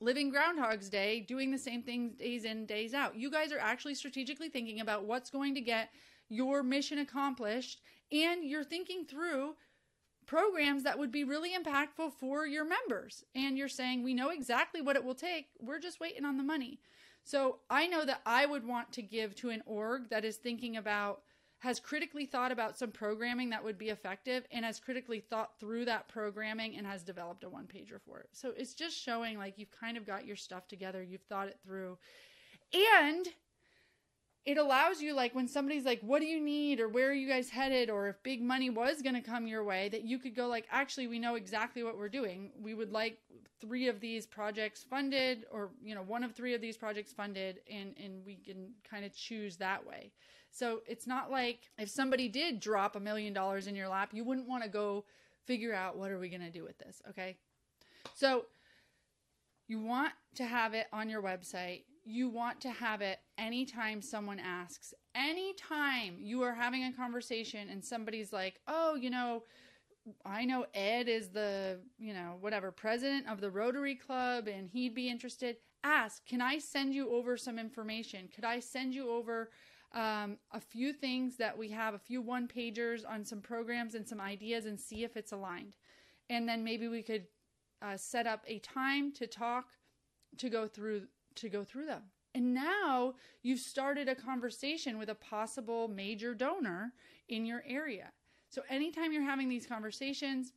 living 0.00 0.30
groundhog's 0.30 0.90
day 0.90 1.20
doing 1.20 1.50
the 1.50 1.58
same 1.58 1.82
things 1.82 2.14
days 2.16 2.44
in 2.44 2.66
days 2.66 2.94
out. 2.94 3.16
You 3.16 3.30
guys 3.30 3.52
are 3.52 3.58
actually 3.58 3.94
strategically 3.94 4.48
thinking 4.48 4.80
about 4.80 5.04
what's 5.04 5.30
going 5.30 5.54
to 5.54 5.60
get 5.60 5.90
your 6.28 6.62
mission 6.62 6.98
accomplished 6.98 7.80
and 8.12 8.44
you're 8.44 8.64
thinking 8.64 9.04
through 9.04 9.54
programs 10.26 10.82
that 10.82 10.98
would 10.98 11.12
be 11.12 11.24
really 11.24 11.52
impactful 11.54 12.12
for 12.12 12.46
your 12.46 12.64
members. 12.64 13.24
And 13.34 13.56
you're 13.56 13.68
saying 13.68 14.02
we 14.02 14.12
know 14.12 14.30
exactly 14.30 14.82
what 14.82 14.96
it 14.96 15.04
will 15.04 15.14
take. 15.14 15.46
We're 15.60 15.78
just 15.78 16.00
waiting 16.00 16.24
on 16.24 16.36
the 16.36 16.42
money 16.42 16.80
so 17.26 17.58
I 17.68 17.88
know 17.88 18.04
that 18.04 18.20
I 18.24 18.46
would 18.46 18.64
want 18.64 18.92
to 18.92 19.02
give 19.02 19.34
to 19.36 19.50
an 19.50 19.64
org 19.66 20.10
that 20.10 20.24
is 20.24 20.36
thinking 20.36 20.76
about, 20.76 21.22
has 21.58 21.80
critically 21.80 22.24
thought 22.24 22.52
about 22.52 22.78
some 22.78 22.92
programming 22.92 23.50
that 23.50 23.64
would 23.64 23.76
be 23.76 23.88
effective 23.88 24.46
and 24.52 24.64
has 24.64 24.78
critically 24.78 25.18
thought 25.18 25.58
through 25.58 25.86
that 25.86 26.06
programming 26.06 26.76
and 26.76 26.86
has 26.86 27.02
developed 27.02 27.42
a 27.42 27.48
one 27.48 27.66
pager 27.66 28.00
for 28.00 28.20
it. 28.20 28.28
So 28.30 28.52
it's 28.56 28.74
just 28.74 28.96
showing 28.96 29.38
like 29.38 29.58
you've 29.58 29.72
kind 29.72 29.96
of 29.96 30.06
got 30.06 30.24
your 30.24 30.36
stuff 30.36 30.68
together, 30.68 31.02
you've 31.02 31.24
thought 31.28 31.48
it 31.48 31.58
through. 31.66 31.98
And 32.72 33.26
it 34.46 34.58
allows 34.58 35.02
you 35.02 35.12
like 35.12 35.34
when 35.34 35.48
somebody's 35.48 35.84
like 35.84 36.00
what 36.00 36.20
do 36.20 36.26
you 36.26 36.40
need? 36.40 36.80
or 36.80 36.88
where 36.88 37.10
are 37.10 37.14
you 37.14 37.28
guys 37.28 37.50
headed? 37.50 37.90
or 37.90 38.08
if 38.08 38.22
big 38.22 38.40
money 38.40 38.70
was 38.70 39.02
going 39.02 39.14
to 39.14 39.20
come 39.20 39.46
your 39.46 39.64
way 39.64 39.88
that 39.88 40.04
you 40.04 40.18
could 40.18 40.34
go 40.34 40.46
like 40.46 40.66
actually 40.70 41.08
we 41.08 41.18
know 41.18 41.34
exactly 41.34 41.82
what 41.82 41.98
we're 41.98 42.08
doing. 42.08 42.50
We 42.58 42.74
would 42.74 42.92
like 42.92 43.18
three 43.60 43.88
of 43.88 44.00
these 44.00 44.26
projects 44.26 44.84
funded 44.88 45.44
or 45.50 45.70
you 45.82 45.94
know 45.94 46.02
one 46.02 46.22
of 46.22 46.34
three 46.34 46.54
of 46.54 46.60
these 46.60 46.76
projects 46.76 47.12
funded 47.12 47.60
and 47.70 47.94
and 48.02 48.24
we 48.24 48.36
can 48.36 48.70
kind 48.88 49.04
of 49.04 49.14
choose 49.14 49.56
that 49.56 49.86
way. 49.86 50.12
So 50.52 50.80
it's 50.86 51.06
not 51.06 51.30
like 51.30 51.68
if 51.78 51.90
somebody 51.90 52.28
did 52.28 52.60
drop 52.60 52.96
a 52.96 53.00
million 53.00 53.32
dollars 53.32 53.66
in 53.66 53.74
your 53.74 53.88
lap 53.88 54.10
you 54.12 54.24
wouldn't 54.24 54.48
want 54.48 54.62
to 54.62 54.70
go 54.70 55.04
figure 55.44 55.74
out 55.74 55.96
what 55.96 56.10
are 56.10 56.18
we 56.18 56.28
going 56.28 56.40
to 56.40 56.50
do 56.50 56.62
with 56.62 56.78
this 56.78 57.02
okay? 57.10 57.36
So 58.14 58.46
you 59.68 59.80
want 59.80 60.12
to 60.36 60.44
have 60.44 60.74
it 60.74 60.86
on 60.92 61.08
your 61.08 61.20
website 61.22 61.82
you 62.06 62.28
want 62.28 62.60
to 62.60 62.70
have 62.70 63.00
it 63.00 63.18
anytime 63.36 64.00
someone 64.00 64.38
asks. 64.38 64.94
Anytime 65.14 66.16
you 66.20 66.42
are 66.42 66.54
having 66.54 66.84
a 66.84 66.92
conversation 66.92 67.68
and 67.68 67.84
somebody's 67.84 68.32
like, 68.32 68.60
oh, 68.68 68.94
you 68.94 69.10
know, 69.10 69.42
I 70.24 70.44
know 70.44 70.66
Ed 70.72 71.08
is 71.08 71.30
the, 71.30 71.80
you 71.98 72.14
know, 72.14 72.36
whatever, 72.40 72.70
president 72.70 73.28
of 73.28 73.40
the 73.40 73.50
Rotary 73.50 73.96
Club 73.96 74.46
and 74.46 74.70
he'd 74.70 74.94
be 74.94 75.08
interested. 75.08 75.56
Ask, 75.82 76.24
can 76.26 76.40
I 76.40 76.58
send 76.58 76.94
you 76.94 77.10
over 77.10 77.36
some 77.36 77.58
information? 77.58 78.28
Could 78.32 78.44
I 78.44 78.60
send 78.60 78.94
you 78.94 79.10
over 79.10 79.50
um, 79.92 80.36
a 80.52 80.60
few 80.60 80.92
things 80.92 81.36
that 81.38 81.58
we 81.58 81.70
have, 81.70 81.94
a 81.94 81.98
few 81.98 82.22
one 82.22 82.46
pagers 82.46 83.02
on 83.08 83.24
some 83.24 83.40
programs 83.40 83.96
and 83.96 84.06
some 84.06 84.20
ideas 84.20 84.66
and 84.66 84.78
see 84.78 85.02
if 85.02 85.16
it's 85.16 85.32
aligned? 85.32 85.74
And 86.30 86.48
then 86.48 86.62
maybe 86.62 86.86
we 86.86 87.02
could 87.02 87.26
uh, 87.82 87.96
set 87.96 88.28
up 88.28 88.44
a 88.46 88.60
time 88.60 89.12
to 89.14 89.26
talk 89.26 89.66
to 90.38 90.48
go 90.48 90.66
through 90.66 91.02
to 91.36 91.48
go 91.48 91.64
through 91.64 91.86
them. 91.86 92.02
And 92.34 92.52
now 92.52 93.14
you've 93.42 93.60
started 93.60 94.08
a 94.08 94.14
conversation 94.14 94.98
with 94.98 95.08
a 95.08 95.14
possible 95.14 95.88
major 95.88 96.34
donor 96.34 96.92
in 97.28 97.46
your 97.46 97.62
area. 97.66 98.12
So 98.50 98.62
anytime 98.68 99.12
you're 99.12 99.22
having 99.22 99.48
these 99.48 99.66
conversations, 99.66 100.52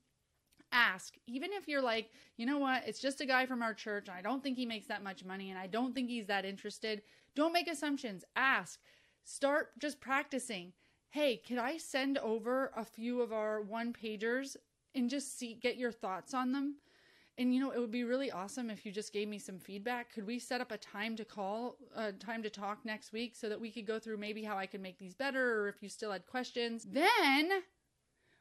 ask. 0.72 1.15
Even 1.26 1.52
if 1.54 1.68
you're 1.68 1.82
like, 1.82 2.12
you 2.38 2.46
know 2.46 2.58
what, 2.58 2.84
it's 2.86 3.00
just 3.00 3.22
a 3.22 3.26
guy 3.26 3.46
from 3.46 3.62
our 3.62 3.74
church, 3.74 4.10
I 4.10 4.22
don't 4.22 4.44
think 4.44 4.58
he 4.58 4.65
makes 4.65 4.88
that 4.88 5.04
much 5.04 5.26
money, 5.26 5.50
and 5.50 5.58
I 5.58 5.68
don't 5.68 5.96
think 5.96 6.10
he's 6.10 6.28
that 6.28 6.46
interested. 6.46 7.02
Don't 7.36 7.54
make 7.54 7.68
assumptions. 7.68 8.24
Ask. 8.36 8.80
Start 9.24 9.72
just 9.80 10.00
practicing. 10.00 10.74
Hey, 11.12 11.38
can 11.38 11.60
I 11.60 11.78
send 11.78 12.18
over 12.20 12.72
a 12.76 12.86
few 12.86 13.22
of 13.22 13.34
our 13.34 13.62
one 13.62 13.94
pagers 13.94 14.58
and 14.94 15.10
just 15.10 15.38
see 15.38 15.56
get 15.56 15.78
your 15.78 15.92
thoughts 15.92 16.34
on 16.34 16.52
them? 16.52 16.76
And 17.39 17.56
you 17.56 17.62
know, 17.62 17.71
it 17.71 17.80
would 17.80 17.89
be 17.89 18.04
really 18.04 18.30
awesome 18.30 18.69
if 18.69 18.86
you 18.86 18.91
just 18.91 19.13
gave 19.13 19.30
me 19.30 19.39
some 19.39 19.60
feedback. 19.60 20.13
Could 20.13 20.28
we 20.28 20.39
set 20.39 20.60
up 20.60 20.73
a 20.73 20.78
time 20.78 21.15
to 21.15 21.23
call, 21.23 21.78
a 21.95 21.99
uh, 21.99 22.12
time 22.19 22.43
to 22.43 22.49
talk 22.49 22.84
next 22.84 23.13
week 23.13 23.34
so 23.34 23.47
that 23.47 23.62
we 23.62 23.71
could 23.71 23.88
go 23.88 23.97
through 23.97 24.17
maybe 24.17 24.43
how 24.43 24.58
I 24.58 24.65
could 24.65 24.82
make 24.82 24.99
these 24.99 25.15
better 25.15 25.62
or 25.62 25.69
if 25.69 25.82
you 25.82 25.88
still 25.88 26.12
had 26.12 26.28
questions? 26.28 26.86
Then, 26.91 27.49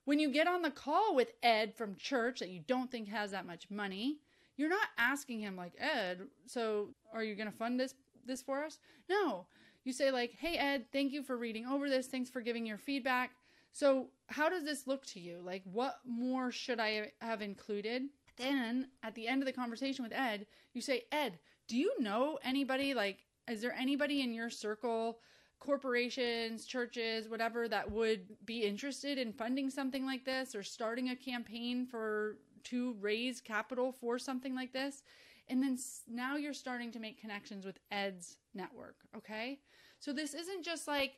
when 0.05 0.19
you 0.19 0.33
get 0.33 0.49
on 0.49 0.63
the 0.63 0.73
call 0.73 1.15
with 1.15 1.31
Ed 1.45 1.77
from 1.77 1.95
church 1.95 2.41
that 2.41 2.49
you 2.49 2.61
don't 2.67 2.91
think 2.91 3.07
has 3.07 3.31
that 3.31 3.47
much 3.47 3.71
money, 3.71 4.19
you're 4.57 4.69
not 4.69 4.89
asking 4.99 5.39
him 5.39 5.55
like, 5.55 5.75
"Ed, 5.79 6.27
so 6.47 6.89
are 7.13 7.23
you 7.23 7.37
going 7.37 7.51
to 7.51 7.57
fund 7.57 7.79
this 7.79 7.95
this 8.27 8.43
for 8.43 8.65
us?" 8.65 8.81
No. 9.09 9.47
You 9.85 9.93
say 9.93 10.11
like, 10.11 10.33
"Hey 10.33 10.57
Ed, 10.57 10.87
thank 10.93 11.13
you 11.13 11.23
for 11.23 11.37
reading 11.37 11.67
over 11.67 11.89
this. 11.89 12.09
Thanks 12.09 12.31
for 12.31 12.41
giving 12.41 12.67
your 12.67 12.79
feedback. 12.79 13.31
So, 13.71 14.09
how 14.27 14.49
does 14.49 14.65
this 14.65 14.89
look 14.89 15.07
to 15.07 15.21
you? 15.21 15.41
Like, 15.41 15.63
what 15.65 16.01
more 16.05 16.51
should 16.51 16.81
I 16.81 17.13
have 17.21 17.43
included? 17.43 18.09
Then 18.39 18.89
at 19.03 19.15
the 19.15 19.27
end 19.27 19.43
of 19.43 19.47
the 19.47 19.53
conversation 19.53 20.05
with 20.05 20.13
Ed, 20.13 20.47
you 20.73 20.81
say, 20.81 21.05
Ed, 21.13 21.39
do 21.67 21.77
you 21.77 21.93
know 22.01 22.39
anybody? 22.43 22.95
Like, 22.95 23.27
is 23.51 23.61
there 23.61 23.75
anybody 23.75 24.23
in 24.23 24.33
your 24.33 24.49
circle, 24.49 25.19
corporations, 25.61 26.65
churches, 26.65 27.29
whatever, 27.29 27.69
that 27.69 27.91
would 27.91 28.37
be 28.47 28.63
interested 28.63 29.19
in 29.19 29.33
funding 29.33 29.71
something 29.71 30.07
like 30.07 30.25
this 30.25 30.55
or 30.55 30.63
starting 30.63 31.11
a 31.11 31.17
campaign 31.17 31.87
for 31.87 32.39
to 32.65 32.95
raise 33.01 33.41
capital 33.41 33.93
for 33.93 34.19
something 34.19 34.55
like 34.55 34.73
this? 34.73 35.03
And 35.49 35.63
then 35.63 35.79
now 36.07 36.37
you're 36.37 36.55
starting 36.55 36.93
to 36.93 37.01
make 37.01 37.21
connections 37.21 37.65
with 37.65 37.79
Ed's 37.91 38.37
network. 38.55 38.97
Okay. 39.17 39.59
So 39.99 40.13
this 40.13 40.35
isn't 40.35 40.65
just 40.65 40.87
like, 40.87 41.15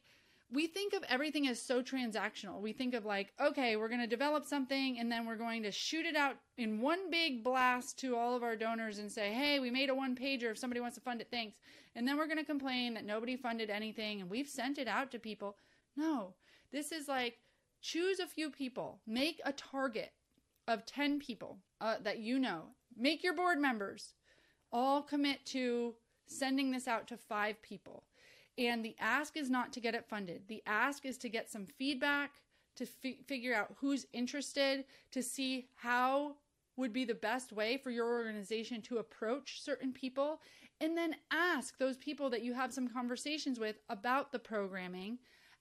we 0.52 0.66
think 0.66 0.94
of 0.94 1.04
everything 1.08 1.46
as 1.46 1.62
so 1.62 1.80
transactional. 1.80 2.60
We 2.60 2.72
think 2.72 2.94
of 2.94 3.04
like, 3.04 3.32
okay, 3.40 3.76
we're 3.76 3.88
going 3.88 4.00
to 4.00 4.06
develop 4.06 4.44
something 4.44 4.98
and 4.98 5.10
then 5.10 5.24
we're 5.24 5.36
going 5.36 5.62
to 5.62 5.70
shoot 5.70 6.06
it 6.06 6.16
out 6.16 6.36
in 6.58 6.80
one 6.80 7.10
big 7.10 7.44
blast 7.44 7.98
to 8.00 8.16
all 8.16 8.34
of 8.34 8.42
our 8.42 8.56
donors 8.56 8.98
and 8.98 9.10
say, 9.10 9.32
hey, 9.32 9.60
we 9.60 9.70
made 9.70 9.90
a 9.90 9.94
one 9.94 10.16
pager. 10.16 10.50
If 10.50 10.58
somebody 10.58 10.80
wants 10.80 10.96
to 10.96 11.02
fund 11.02 11.20
it, 11.20 11.28
thanks. 11.30 11.58
And 11.94 12.06
then 12.06 12.18
we're 12.18 12.26
going 12.26 12.38
to 12.38 12.44
complain 12.44 12.94
that 12.94 13.04
nobody 13.04 13.36
funded 13.36 13.70
anything 13.70 14.20
and 14.20 14.28
we've 14.28 14.48
sent 14.48 14.78
it 14.78 14.88
out 14.88 15.12
to 15.12 15.18
people. 15.20 15.56
No, 15.96 16.34
this 16.72 16.90
is 16.90 17.06
like 17.06 17.38
choose 17.80 18.18
a 18.18 18.26
few 18.26 18.50
people, 18.50 19.00
make 19.06 19.40
a 19.44 19.52
target 19.52 20.12
of 20.66 20.84
10 20.84 21.20
people 21.20 21.58
uh, 21.80 21.96
that 22.02 22.18
you 22.18 22.38
know, 22.38 22.64
make 22.96 23.22
your 23.22 23.34
board 23.34 23.58
members 23.58 24.14
all 24.72 25.02
commit 25.02 25.44
to 25.46 25.94
sending 26.26 26.70
this 26.72 26.88
out 26.88 27.06
to 27.08 27.16
five 27.16 27.60
people 27.62 28.04
and 28.60 28.84
the 28.84 28.94
ask 29.00 29.36
is 29.36 29.48
not 29.48 29.72
to 29.72 29.80
get 29.80 29.94
it 29.94 30.06
funded. 30.06 30.42
The 30.46 30.62
ask 30.66 31.06
is 31.06 31.16
to 31.18 31.30
get 31.30 31.50
some 31.50 31.64
feedback, 31.64 32.32
to 32.76 32.84
f- 32.84 33.26
figure 33.26 33.54
out 33.54 33.74
who's 33.80 34.06
interested, 34.12 34.84
to 35.12 35.22
see 35.22 35.68
how 35.76 36.36
would 36.76 36.92
be 36.92 37.06
the 37.06 37.14
best 37.14 37.52
way 37.52 37.78
for 37.78 37.90
your 37.90 38.06
organization 38.06 38.82
to 38.82 38.98
approach 38.98 39.62
certain 39.62 39.92
people, 39.92 40.40
and 40.80 40.96
then 40.96 41.16
ask 41.30 41.78
those 41.78 41.96
people 41.96 42.28
that 42.30 42.42
you 42.42 42.52
have 42.52 42.72
some 42.72 42.86
conversations 42.86 43.58
with 43.58 43.76
about 43.88 44.30
the 44.30 44.38
programming. 44.38 45.18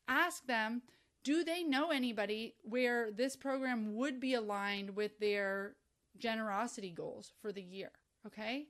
Ask 0.07 0.45
them, 0.45 0.81
do 1.23 1.43
they 1.43 1.63
know 1.63 1.91
anybody 1.91 2.55
where 2.63 3.11
this 3.11 3.35
program 3.35 3.95
would 3.95 4.19
be 4.19 4.33
aligned 4.33 4.95
with 4.95 5.19
their 5.19 5.75
generosity 6.17 6.91
goals 6.91 7.31
for 7.41 7.51
the 7.51 7.61
year? 7.61 7.91
Okay? 8.27 8.67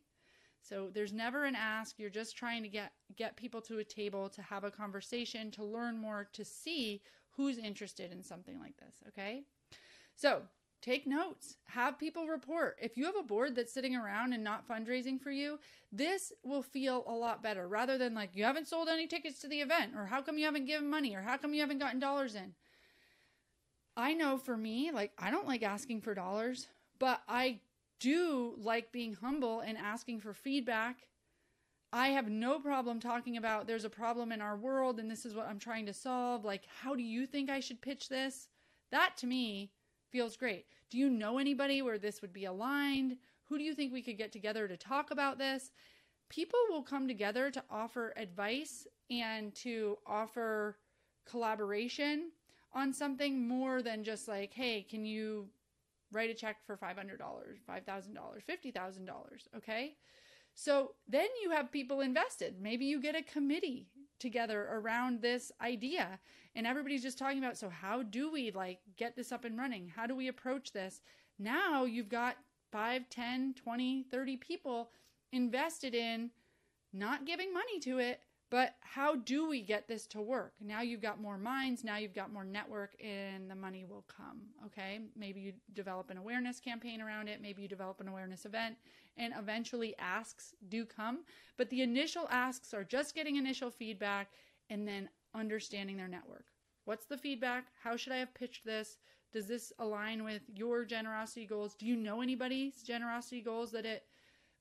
So 0.62 0.90
there's 0.94 1.14
never 1.14 1.46
an 1.46 1.56
ask. 1.56 1.98
You're 1.98 2.10
just 2.10 2.38
trying 2.38 2.64
to 2.64 2.70
get 2.70 2.92
get 3.16 3.36
people 3.36 3.62
to 3.62 3.80
a 3.80 3.84
table 3.84 4.30
to 4.30 4.42
have 4.42 4.64
a 4.64 4.72
conversation, 4.72 5.52
to 5.52 5.64
learn 5.64 5.98
more, 5.98 6.30
to 6.34 6.46
see 6.46 7.02
who's 7.32 7.58
interested 7.58 8.12
in 8.12 8.24
something 8.24 8.60
like 8.60 8.78
this, 8.78 8.96
okay? 9.08 9.44
So, 10.16 10.42
take 10.82 11.08
notes. 11.08 11.56
Have 11.68 11.98
people 11.98 12.28
report. 12.28 12.78
If 12.82 12.98
you 12.98 13.06
have 13.06 13.16
a 13.16 13.24
board 13.24 13.56
that's 13.56 13.74
sitting 13.74 13.96
around 13.96 14.34
and 14.34 14.44
not 14.44 14.68
fundraising 14.68 15.20
for 15.20 15.32
you, 15.32 15.60
this 15.92 16.34
will 16.44 16.62
feel 16.62 17.04
a 17.08 17.14
lot 17.14 17.42
better 17.42 17.68
rather 17.68 17.98
than 17.98 18.14
like 18.14 18.36
you 18.36 18.44
haven't 18.44 18.68
sold 18.68 18.90
any 18.90 19.08
tickets 19.08 19.40
to 19.40 19.48
the 19.48 19.62
event 19.62 19.94
or 19.96 20.06
how 20.06 20.22
come 20.22 20.38
you 20.38 20.46
haven't 20.46 20.66
given 20.66 20.90
money 20.90 21.16
or 21.16 21.22
how 21.22 21.38
come 21.38 21.54
you 21.54 21.62
haven't 21.62 21.80
gotten 21.80 22.00
dollars 22.00 22.36
in. 22.36 22.54
I 23.96 24.14
know 24.14 24.38
for 24.38 24.56
me, 24.56 24.92
like 24.92 25.12
I 25.18 25.32
don't 25.32 25.48
like 25.48 25.64
asking 25.64 26.02
for 26.02 26.14
dollars, 26.14 26.68
but 27.00 27.22
I 27.28 27.60
do 28.00 28.56
like 28.58 28.92
being 28.92 29.14
humble 29.14 29.60
and 29.62 29.78
asking 29.78 30.20
for 30.22 30.34
feedback. 30.34 31.08
I 31.92 32.10
have 32.10 32.30
no 32.30 32.60
problem 32.60 33.00
talking 33.00 33.38
about 33.38 33.66
there's 33.66 33.86
a 33.86 33.90
problem 33.90 34.32
in 34.32 34.42
our 34.42 34.56
world 34.56 35.00
and 35.00 35.10
this 35.10 35.26
is 35.26 35.34
what 35.34 35.48
I'm 35.48 35.60
trying 35.60 35.86
to 35.88 35.94
solve. 35.94 36.46
Like, 36.46 36.64
how 36.82 36.96
do 36.96 37.04
you 37.04 37.26
think 37.26 37.50
I 37.50 37.60
should 37.60 37.82
pitch 37.82 38.10
this? 38.10 38.48
That 38.92 39.18
to 39.18 39.28
me 39.28 39.72
feels 40.12 40.38
great. 40.38 40.66
Do 40.90 40.98
you 40.98 41.10
know 41.10 41.38
anybody 41.38 41.82
where 41.82 41.98
this 41.98 42.22
would 42.22 42.34
be 42.34 42.46
aligned? 42.46 43.18
Who 43.46 43.58
do 43.58 43.64
you 43.64 43.74
think 43.74 43.92
we 43.92 44.02
could 44.02 44.18
get 44.18 44.32
together 44.32 44.68
to 44.68 44.78
talk 44.78 45.12
about 45.12 45.38
this? 45.38 45.72
People 46.30 46.60
will 46.70 46.84
come 46.84 47.08
together 47.08 47.50
to 47.50 47.64
offer 47.72 48.14
advice 48.16 48.86
and 49.10 49.54
to 49.56 49.98
offer 50.06 50.78
collaboration 51.26 52.32
on 52.74 52.94
something 52.94 53.48
more 53.48 53.82
than 53.82 54.04
just 54.04 54.28
like, 54.28 54.54
hey, 54.54 54.86
can 54.88 55.06
you 55.06 55.48
write 56.12 56.30
a 56.30 56.34
check 56.34 56.58
for 56.66 56.78
$500, 56.78 57.18
$5,000, 57.18 57.80
$50,000, 57.88 59.08
okay? 59.58 59.96
So 60.54 60.92
then 61.08 61.28
you 61.42 61.52
have 61.52 61.72
people 61.72 62.02
invested. 62.02 62.56
Maybe 62.62 62.86
you 62.86 63.02
get 63.02 63.16
a 63.16 63.24
committee 63.24 63.88
together 64.20 64.68
around 64.72 65.22
this 65.22 65.52
idea 65.62 66.20
and 66.56 66.68
everybody's 66.68 67.02
just 67.02 67.18
talking 67.18 67.38
about 67.38 67.58
so 67.58 67.70
how 67.70 68.04
do 68.04 68.30
we 68.32 68.52
like 68.52 68.80
get 68.98 69.16
this 69.16 69.32
up 69.32 69.46
and 69.46 69.58
running? 69.58 69.88
How 69.88 70.06
do 70.06 70.16
we 70.16 70.28
approach 70.28 70.74
this? 70.74 71.02
Now 71.38 71.86
you've 71.86 72.10
got 72.10 72.36
5, 72.72 73.10
10, 73.10 73.56
20, 73.56 74.04
30 74.12 74.38
people 74.38 74.90
invested 75.32 75.96
in 75.96 76.32
not 76.92 77.26
giving 77.26 77.54
money 77.54 77.80
to 77.80 78.00
it, 78.00 78.22
but 78.50 78.76
how 78.82 79.16
do 79.16 79.48
we 79.48 79.62
get 79.62 79.88
this 79.88 80.08
to 80.08 80.22
work? 80.22 80.54
Now 80.60 80.82
you've 80.82 81.02
got 81.02 81.22
more 81.22 81.38
minds, 81.38 81.84
now 81.84 81.98
you've 81.98 82.16
got 82.16 82.34
more 82.34 82.44
network, 82.44 82.96
and 83.04 83.50
the 83.50 83.56
money 83.56 83.86
will 83.86 84.06
come. 84.08 84.42
Okay. 84.66 85.00
Maybe 85.16 85.40
you 85.40 85.54
develop 85.74 86.10
an 86.10 86.18
awareness 86.18 86.60
campaign 86.60 87.02
around 87.02 87.28
it, 87.28 87.42
maybe 87.42 87.62
you 87.62 87.68
develop 87.68 88.02
an 88.02 88.08
awareness 88.08 88.46
event, 88.46 88.76
and 89.18 89.34
eventually 89.38 89.96
asks 90.00 90.56
do 90.70 90.86
come. 90.86 91.20
But 91.58 91.70
the 91.70 91.82
initial 91.82 92.28
asks 92.32 92.74
are 92.74 92.84
just 92.84 93.14
getting 93.14 93.36
initial 93.36 93.70
feedback 93.70 94.32
and 94.70 94.88
then 94.88 95.10
understanding 95.36 95.98
their 95.98 96.08
network. 96.08 96.46
What's 96.86 97.06
the 97.06 97.18
feedback? 97.18 97.66
How 97.84 97.96
should 97.96 98.14
I 98.14 98.18
have 98.18 98.34
pitched 98.34 98.66
this? 98.66 98.98
Does 99.32 99.48
this 99.48 99.72
align 99.78 100.24
with 100.24 100.42
your 100.56 100.86
generosity 100.86 101.46
goals? 101.46 101.76
Do 101.76 101.86
you 101.86 101.96
know 101.96 102.22
anybody's 102.22 102.82
generosity 102.82 103.42
goals 103.42 103.72
that 103.74 103.86
it 103.86 104.06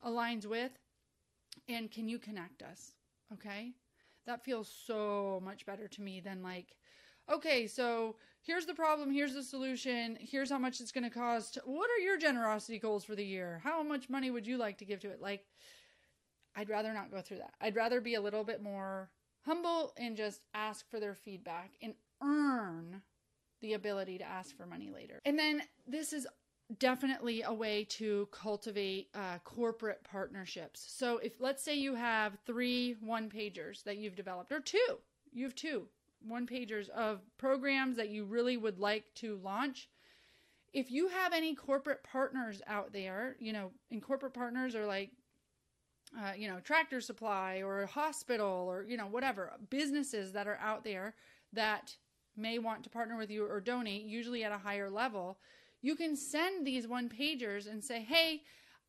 aligns 0.06 0.44
with? 0.44 0.72
And 1.68 1.90
can 1.90 2.06
you 2.06 2.18
connect 2.18 2.62
us? 2.62 2.97
Okay. 3.32 3.72
That 4.26 4.44
feels 4.44 4.72
so 4.86 5.40
much 5.44 5.64
better 5.64 5.88
to 5.88 6.02
me 6.02 6.20
than 6.20 6.42
like, 6.42 6.76
okay, 7.30 7.66
so 7.66 8.16
here's 8.42 8.66
the 8.66 8.74
problem, 8.74 9.10
here's 9.10 9.34
the 9.34 9.42
solution, 9.42 10.18
here's 10.20 10.50
how 10.50 10.58
much 10.58 10.80
it's 10.80 10.92
going 10.92 11.04
to 11.04 11.10
cost. 11.10 11.58
What 11.64 11.90
are 11.90 12.02
your 12.02 12.18
generosity 12.18 12.78
goals 12.78 13.04
for 13.04 13.14
the 13.14 13.24
year? 13.24 13.60
How 13.64 13.82
much 13.82 14.08
money 14.08 14.30
would 14.30 14.46
you 14.46 14.56
like 14.56 14.78
to 14.78 14.84
give 14.84 15.00
to 15.00 15.10
it? 15.10 15.20
Like, 15.20 15.44
I'd 16.56 16.68
rather 16.68 16.92
not 16.92 17.10
go 17.10 17.20
through 17.20 17.38
that. 17.38 17.54
I'd 17.60 17.76
rather 17.76 18.00
be 18.00 18.14
a 18.14 18.20
little 18.20 18.44
bit 18.44 18.62
more 18.62 19.10
humble 19.42 19.92
and 19.96 20.16
just 20.16 20.42
ask 20.54 20.88
for 20.90 21.00
their 21.00 21.14
feedback 21.14 21.72
and 21.80 21.94
earn 22.22 23.02
the 23.60 23.74
ability 23.74 24.18
to 24.18 24.24
ask 24.24 24.56
for 24.56 24.66
money 24.66 24.90
later. 24.90 25.20
And 25.24 25.38
then 25.38 25.62
this 25.86 26.12
is 26.12 26.26
definitely 26.76 27.42
a 27.42 27.52
way 27.52 27.84
to 27.84 28.28
cultivate 28.30 29.08
uh, 29.14 29.38
corporate 29.44 30.04
partnerships. 30.04 30.84
So 30.88 31.18
if 31.18 31.40
let's 31.40 31.62
say 31.62 31.74
you 31.74 31.94
have 31.94 32.36
three 32.44 32.96
one 33.00 33.30
pagers 33.30 33.82
that 33.84 33.96
you've 33.96 34.16
developed, 34.16 34.52
or 34.52 34.60
two, 34.60 34.98
you 35.32 35.44
have 35.44 35.54
two 35.54 35.86
one 36.26 36.46
pagers 36.46 36.88
of 36.90 37.20
programs 37.38 37.96
that 37.96 38.10
you 38.10 38.24
really 38.24 38.56
would 38.56 38.78
like 38.78 39.04
to 39.14 39.40
launch, 39.42 39.88
if 40.72 40.90
you 40.90 41.08
have 41.08 41.32
any 41.32 41.54
corporate 41.54 42.02
partners 42.02 42.60
out 42.66 42.92
there, 42.92 43.36
you 43.38 43.52
know, 43.52 43.70
in 43.90 44.00
corporate 44.00 44.34
partners 44.34 44.74
are 44.74 44.86
like, 44.86 45.10
uh, 46.18 46.32
you 46.36 46.48
know, 46.48 46.58
tractor 46.60 47.00
supply 47.00 47.62
or 47.64 47.82
a 47.82 47.86
hospital 47.86 48.66
or, 48.68 48.84
you 48.86 48.96
know, 48.96 49.06
whatever, 49.06 49.52
businesses 49.70 50.32
that 50.32 50.46
are 50.46 50.58
out 50.62 50.84
there 50.84 51.14
that 51.52 51.96
may 52.36 52.58
want 52.58 52.82
to 52.84 52.90
partner 52.90 53.16
with 53.16 53.30
you 53.30 53.46
or 53.46 53.60
donate, 53.60 54.04
usually 54.04 54.44
at 54.44 54.52
a 54.52 54.58
higher 54.58 54.90
level, 54.90 55.38
you 55.82 55.94
can 55.94 56.16
send 56.16 56.66
these 56.66 56.86
one 56.86 57.08
pagers 57.08 57.70
and 57.70 57.82
say, 57.82 58.02
hey, 58.02 58.42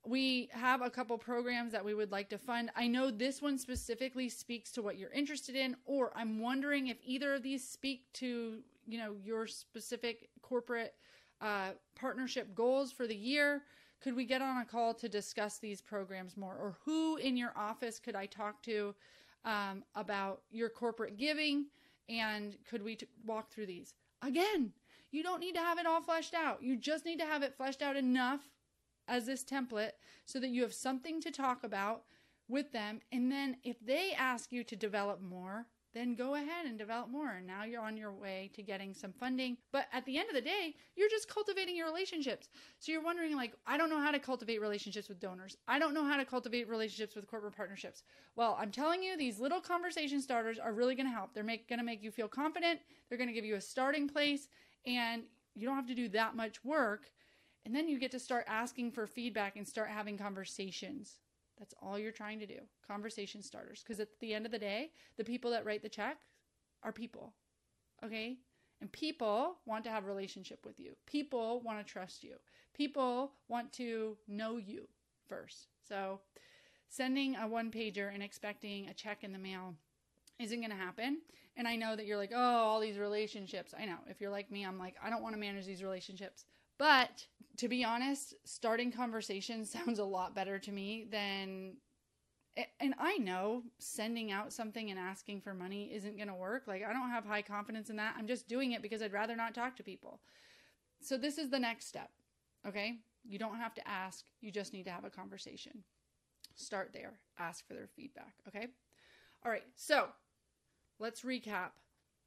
we 0.05 0.49
have 0.53 0.81
a 0.81 0.89
couple 0.89 1.17
programs 1.17 1.71
that 1.73 1.83
we 1.83 1.93
would 1.93 2.11
like 2.11 2.29
to 2.29 2.37
fund. 2.37 2.71
I 2.75 2.87
know 2.87 3.11
this 3.11 3.41
one 3.41 3.57
specifically 3.57 4.29
speaks 4.29 4.71
to 4.71 4.81
what 4.81 4.97
you're 4.97 5.11
interested 5.11 5.55
in, 5.55 5.75
or 5.85 6.11
I'm 6.15 6.39
wondering 6.39 6.87
if 6.87 6.97
either 7.03 7.33
of 7.33 7.43
these 7.43 7.67
speak 7.67 8.11
to, 8.13 8.59
you 8.87 8.97
know, 8.97 9.15
your 9.21 9.45
specific 9.45 10.29
corporate 10.41 10.95
uh, 11.41 11.71
partnership 11.95 12.55
goals 12.55 12.91
for 12.91 13.07
the 13.07 13.15
year. 13.15 13.63
Could 14.01 14.15
we 14.15 14.25
get 14.25 14.41
on 14.41 14.61
a 14.61 14.65
call 14.65 14.93
to 14.95 15.09
discuss 15.09 15.57
these 15.57 15.81
programs 15.81 16.37
more? 16.37 16.55
Or 16.55 16.77
who 16.85 17.17
in 17.17 17.35
your 17.35 17.51
office 17.57 17.99
could 17.99 18.15
I 18.15 18.25
talk 18.25 18.63
to 18.63 18.95
um, 19.43 19.83
about 19.95 20.41
your 20.49 20.69
corporate 20.69 21.17
giving? 21.17 21.65
And 22.07 22.57
could 22.67 22.83
we 22.83 22.95
t- 22.95 23.07
walk 23.25 23.51
through 23.51 23.65
these? 23.67 23.93
Again, 24.21 24.71
you 25.11 25.23
don't 25.23 25.39
need 25.39 25.55
to 25.55 25.61
have 25.61 25.77
it 25.77 25.85
all 25.85 26.01
fleshed 26.01 26.33
out. 26.33 26.61
You 26.61 26.75
just 26.75 27.05
need 27.05 27.19
to 27.19 27.25
have 27.25 27.43
it 27.43 27.55
fleshed 27.55 27.81
out 27.81 27.95
enough 27.95 28.41
as 29.07 29.25
this 29.25 29.43
template 29.43 29.93
so 30.25 30.39
that 30.39 30.49
you 30.49 30.61
have 30.61 30.73
something 30.73 31.19
to 31.21 31.31
talk 31.31 31.63
about 31.63 32.03
with 32.47 32.71
them. 32.71 32.99
And 33.11 33.31
then 33.31 33.57
if 33.63 33.79
they 33.79 34.13
ask 34.17 34.51
you 34.51 34.63
to 34.63 34.75
develop 34.75 35.21
more, 35.21 35.65
then 35.93 36.13
go 36.13 36.35
ahead 36.35 36.67
and 36.67 36.77
develop 36.77 37.09
more. 37.09 37.31
And 37.31 37.47
now 37.47 37.63
you're 37.63 37.81
on 37.81 37.97
your 37.97 38.11
way 38.11 38.51
to 38.53 38.61
getting 38.61 38.93
some 38.93 39.11
funding. 39.11 39.57
But 39.71 39.87
at 39.91 40.05
the 40.05 40.19
end 40.19 40.29
of 40.29 40.35
the 40.35 40.41
day, 40.41 40.75
you're 40.95 41.09
just 41.09 41.27
cultivating 41.27 41.75
your 41.75 41.87
relationships. 41.87 42.49
So 42.79 42.91
you're 42.91 43.03
wondering, 43.03 43.35
like, 43.35 43.53
I 43.65 43.77
don't 43.77 43.89
know 43.89 43.99
how 43.99 44.11
to 44.11 44.19
cultivate 44.19 44.61
relationships 44.61 45.09
with 45.09 45.19
donors. 45.19 45.57
I 45.67 45.79
don't 45.79 45.95
know 45.95 46.03
how 46.03 46.17
to 46.17 46.25
cultivate 46.25 46.69
relationships 46.69 47.15
with 47.15 47.27
corporate 47.27 47.55
partnerships. 47.55 48.03
Well, 48.35 48.55
I'm 48.59 48.69
telling 48.71 49.01
you, 49.01 49.17
these 49.17 49.39
little 49.39 49.61
conversation 49.61 50.21
starters 50.21 50.59
are 50.59 50.73
really 50.73 50.93
going 50.93 51.07
to 51.07 51.13
help. 51.13 51.33
They're 51.33 51.43
going 51.43 51.79
to 51.79 51.83
make 51.83 52.03
you 52.03 52.11
feel 52.11 52.27
confident. 52.27 52.79
They're 53.07 53.17
going 53.17 53.29
to 53.29 53.33
give 53.33 53.45
you 53.45 53.55
a 53.55 53.61
starting 53.61 54.07
place, 54.07 54.47
and 54.89 55.23
you 55.55 55.65
don't 55.65 55.75
have 55.75 55.87
to 55.87 55.95
do 55.95 56.09
that 56.09 56.35
much 56.35 56.63
work. 56.63 57.11
And 57.65 57.75
then 57.75 57.87
you 57.87 57.99
get 57.99 58.11
to 58.11 58.19
start 58.19 58.45
asking 58.47 58.91
for 58.91 59.05
feedback 59.05 59.55
and 59.55 59.67
start 59.67 59.89
having 59.89 60.17
conversations. 60.17 61.19
That's 61.57 61.75
all 61.81 61.99
you're 61.99 62.11
trying 62.11 62.39
to 62.39 62.47
do. 62.47 62.59
Conversation 62.87 63.43
starters. 63.43 63.83
Because 63.83 63.99
at 63.99 64.07
the 64.19 64.33
end 64.33 64.45
of 64.45 64.51
the 64.51 64.59
day, 64.59 64.91
the 65.17 65.23
people 65.23 65.51
that 65.51 65.65
write 65.65 65.83
the 65.83 65.89
check 65.89 66.17
are 66.83 66.91
people. 66.91 67.33
Okay? 68.03 68.37
And 68.81 68.91
people 68.91 69.57
want 69.65 69.83
to 69.83 69.89
have 69.89 70.05
relationship 70.05 70.65
with 70.65 70.79
you. 70.79 70.93
People 71.05 71.61
want 71.61 71.85
to 71.85 71.91
trust 71.91 72.23
you. 72.23 72.35
People 72.73 73.33
want 73.49 73.73
to 73.73 74.17
know 74.27 74.55
you 74.55 74.87
first. 75.27 75.67
So 75.87 76.21
sending 76.87 77.35
a 77.35 77.45
one 77.45 77.71
pager 77.71 78.13
and 78.13 78.23
expecting 78.23 78.87
a 78.87 78.93
check 78.93 79.23
in 79.23 79.33
the 79.33 79.39
mail 79.39 79.75
isn't 80.39 80.59
going 80.59 80.71
to 80.71 80.75
happen. 80.75 81.19
And 81.57 81.67
I 81.67 81.75
know 81.75 81.95
that 81.95 82.05
you're 82.05 82.17
like, 82.17 82.31
oh, 82.33 82.39
all 82.39 82.79
these 82.79 82.97
relationships. 82.97 83.73
I 83.77 83.85
know. 83.85 83.97
If 84.07 84.21
you're 84.21 84.31
like 84.31 84.49
me, 84.51 84.65
I'm 84.65 84.79
like, 84.79 84.95
I 85.03 85.09
don't 85.09 85.21
want 85.21 85.35
to 85.35 85.39
manage 85.39 85.65
these 85.65 85.83
relationships. 85.83 86.45
But 86.77 87.25
to 87.57 87.67
be 87.67 87.83
honest, 87.83 88.35
starting 88.45 88.91
conversations 88.91 89.69
sounds 89.85 89.99
a 89.99 90.03
lot 90.03 90.33
better 90.33 90.59
to 90.59 90.71
me 90.71 91.05
than 91.11 91.73
and 92.81 92.93
I 92.99 93.17
know 93.17 93.63
sending 93.77 94.31
out 94.31 94.51
something 94.51 94.89
and 94.89 94.99
asking 94.99 95.39
for 95.39 95.53
money 95.53 95.91
isn't 95.93 96.17
going 96.17 96.27
to 96.27 96.33
work. 96.33 96.63
Like 96.67 96.83
I 96.83 96.91
don't 96.91 97.09
have 97.09 97.25
high 97.25 97.41
confidence 97.41 97.89
in 97.89 97.95
that. 97.97 98.15
I'm 98.17 98.27
just 98.27 98.49
doing 98.49 98.73
it 98.73 98.81
because 98.81 99.01
I'd 99.01 99.13
rather 99.13 99.35
not 99.35 99.55
talk 99.55 99.77
to 99.77 99.83
people. 99.83 100.19
So 101.01 101.17
this 101.17 101.37
is 101.37 101.49
the 101.49 101.59
next 101.59 101.87
step. 101.87 102.09
Okay? 102.67 102.97
You 103.23 103.39
don't 103.39 103.55
have 103.57 103.73
to 103.75 103.87
ask, 103.87 104.25
you 104.41 104.51
just 104.51 104.73
need 104.73 104.83
to 104.83 104.91
have 104.91 105.05
a 105.05 105.09
conversation. 105.09 105.83
Start 106.55 106.89
there. 106.93 107.13
Ask 107.37 107.65
for 107.65 107.73
their 107.73 107.87
feedback, 107.87 108.33
okay? 108.47 108.67
All 109.45 109.51
right. 109.51 109.63
So, 109.75 110.07
let's 110.99 111.21
recap. 111.21 111.71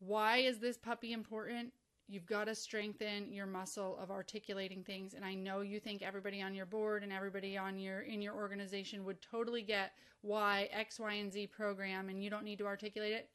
Why 0.00 0.38
is 0.38 0.58
this 0.58 0.76
puppy 0.76 1.12
important? 1.12 1.72
You've 2.08 2.26
got 2.26 2.44
to 2.44 2.54
strengthen 2.54 3.32
your 3.32 3.46
muscle 3.46 3.96
of 4.02 4.10
articulating 4.10 4.82
things. 4.82 5.14
And 5.14 5.24
I 5.24 5.34
know 5.34 5.60
you 5.60 5.78
think 5.78 6.02
everybody 6.02 6.42
on 6.42 6.54
your 6.54 6.66
board 6.66 7.02
and 7.02 7.12
everybody 7.12 7.56
on 7.56 7.78
your 7.78 8.00
in 8.00 8.20
your 8.20 8.34
organization 8.34 9.04
would 9.04 9.22
totally 9.22 9.62
get 9.62 9.92
why 10.22 10.68
X, 10.72 10.98
Y, 10.98 11.12
and 11.14 11.32
Z 11.32 11.46
program 11.48 12.08
and 12.08 12.22
you 12.22 12.28
don't 12.28 12.44
need 12.44 12.58
to 12.58 12.66
articulate 12.66 13.12
it. 13.12 13.28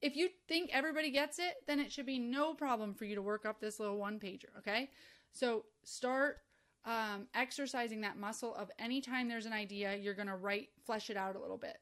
If 0.00 0.16
you 0.16 0.28
think 0.48 0.70
everybody 0.72 1.10
gets 1.10 1.38
it, 1.38 1.54
then 1.66 1.78
it 1.78 1.92
should 1.92 2.06
be 2.06 2.18
no 2.18 2.54
problem 2.54 2.92
for 2.92 3.04
you 3.04 3.14
to 3.14 3.22
work 3.22 3.46
up 3.46 3.60
this 3.60 3.78
little 3.78 3.98
one 3.98 4.18
pager, 4.18 4.56
okay? 4.58 4.90
So 5.32 5.64
start 5.84 6.38
um, 6.84 7.28
exercising 7.34 8.00
that 8.00 8.18
muscle 8.18 8.54
of 8.56 8.68
anytime 8.80 9.28
there's 9.28 9.46
an 9.46 9.52
idea, 9.52 9.96
you're 9.96 10.14
going 10.14 10.26
to 10.26 10.36
write, 10.36 10.70
flesh 10.84 11.08
it 11.08 11.16
out 11.16 11.36
a 11.36 11.40
little 11.40 11.56
bit 11.56 11.78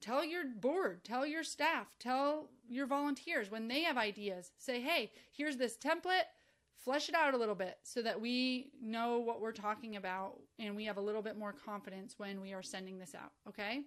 tell 0.00 0.24
your 0.24 0.44
board, 0.44 1.04
tell 1.04 1.26
your 1.26 1.42
staff, 1.44 1.86
tell 1.98 2.48
your 2.68 2.86
volunteers 2.86 3.50
when 3.50 3.68
they 3.68 3.82
have 3.82 3.96
ideas. 3.96 4.52
Say, 4.58 4.80
hey, 4.80 5.12
here's 5.32 5.56
this 5.56 5.76
template, 5.76 6.28
flesh 6.76 7.08
it 7.08 7.14
out 7.14 7.34
a 7.34 7.36
little 7.36 7.54
bit 7.54 7.78
so 7.82 8.00
that 8.02 8.20
we 8.20 8.72
know 8.82 9.18
what 9.18 9.40
we're 9.40 9.52
talking 9.52 9.96
about 9.96 10.40
and 10.58 10.74
we 10.74 10.84
have 10.84 10.96
a 10.96 11.00
little 11.00 11.22
bit 11.22 11.36
more 11.36 11.52
confidence 11.52 12.14
when 12.18 12.40
we 12.40 12.52
are 12.52 12.62
sending 12.62 12.98
this 12.98 13.14
out. 13.14 13.32
Okay? 13.48 13.82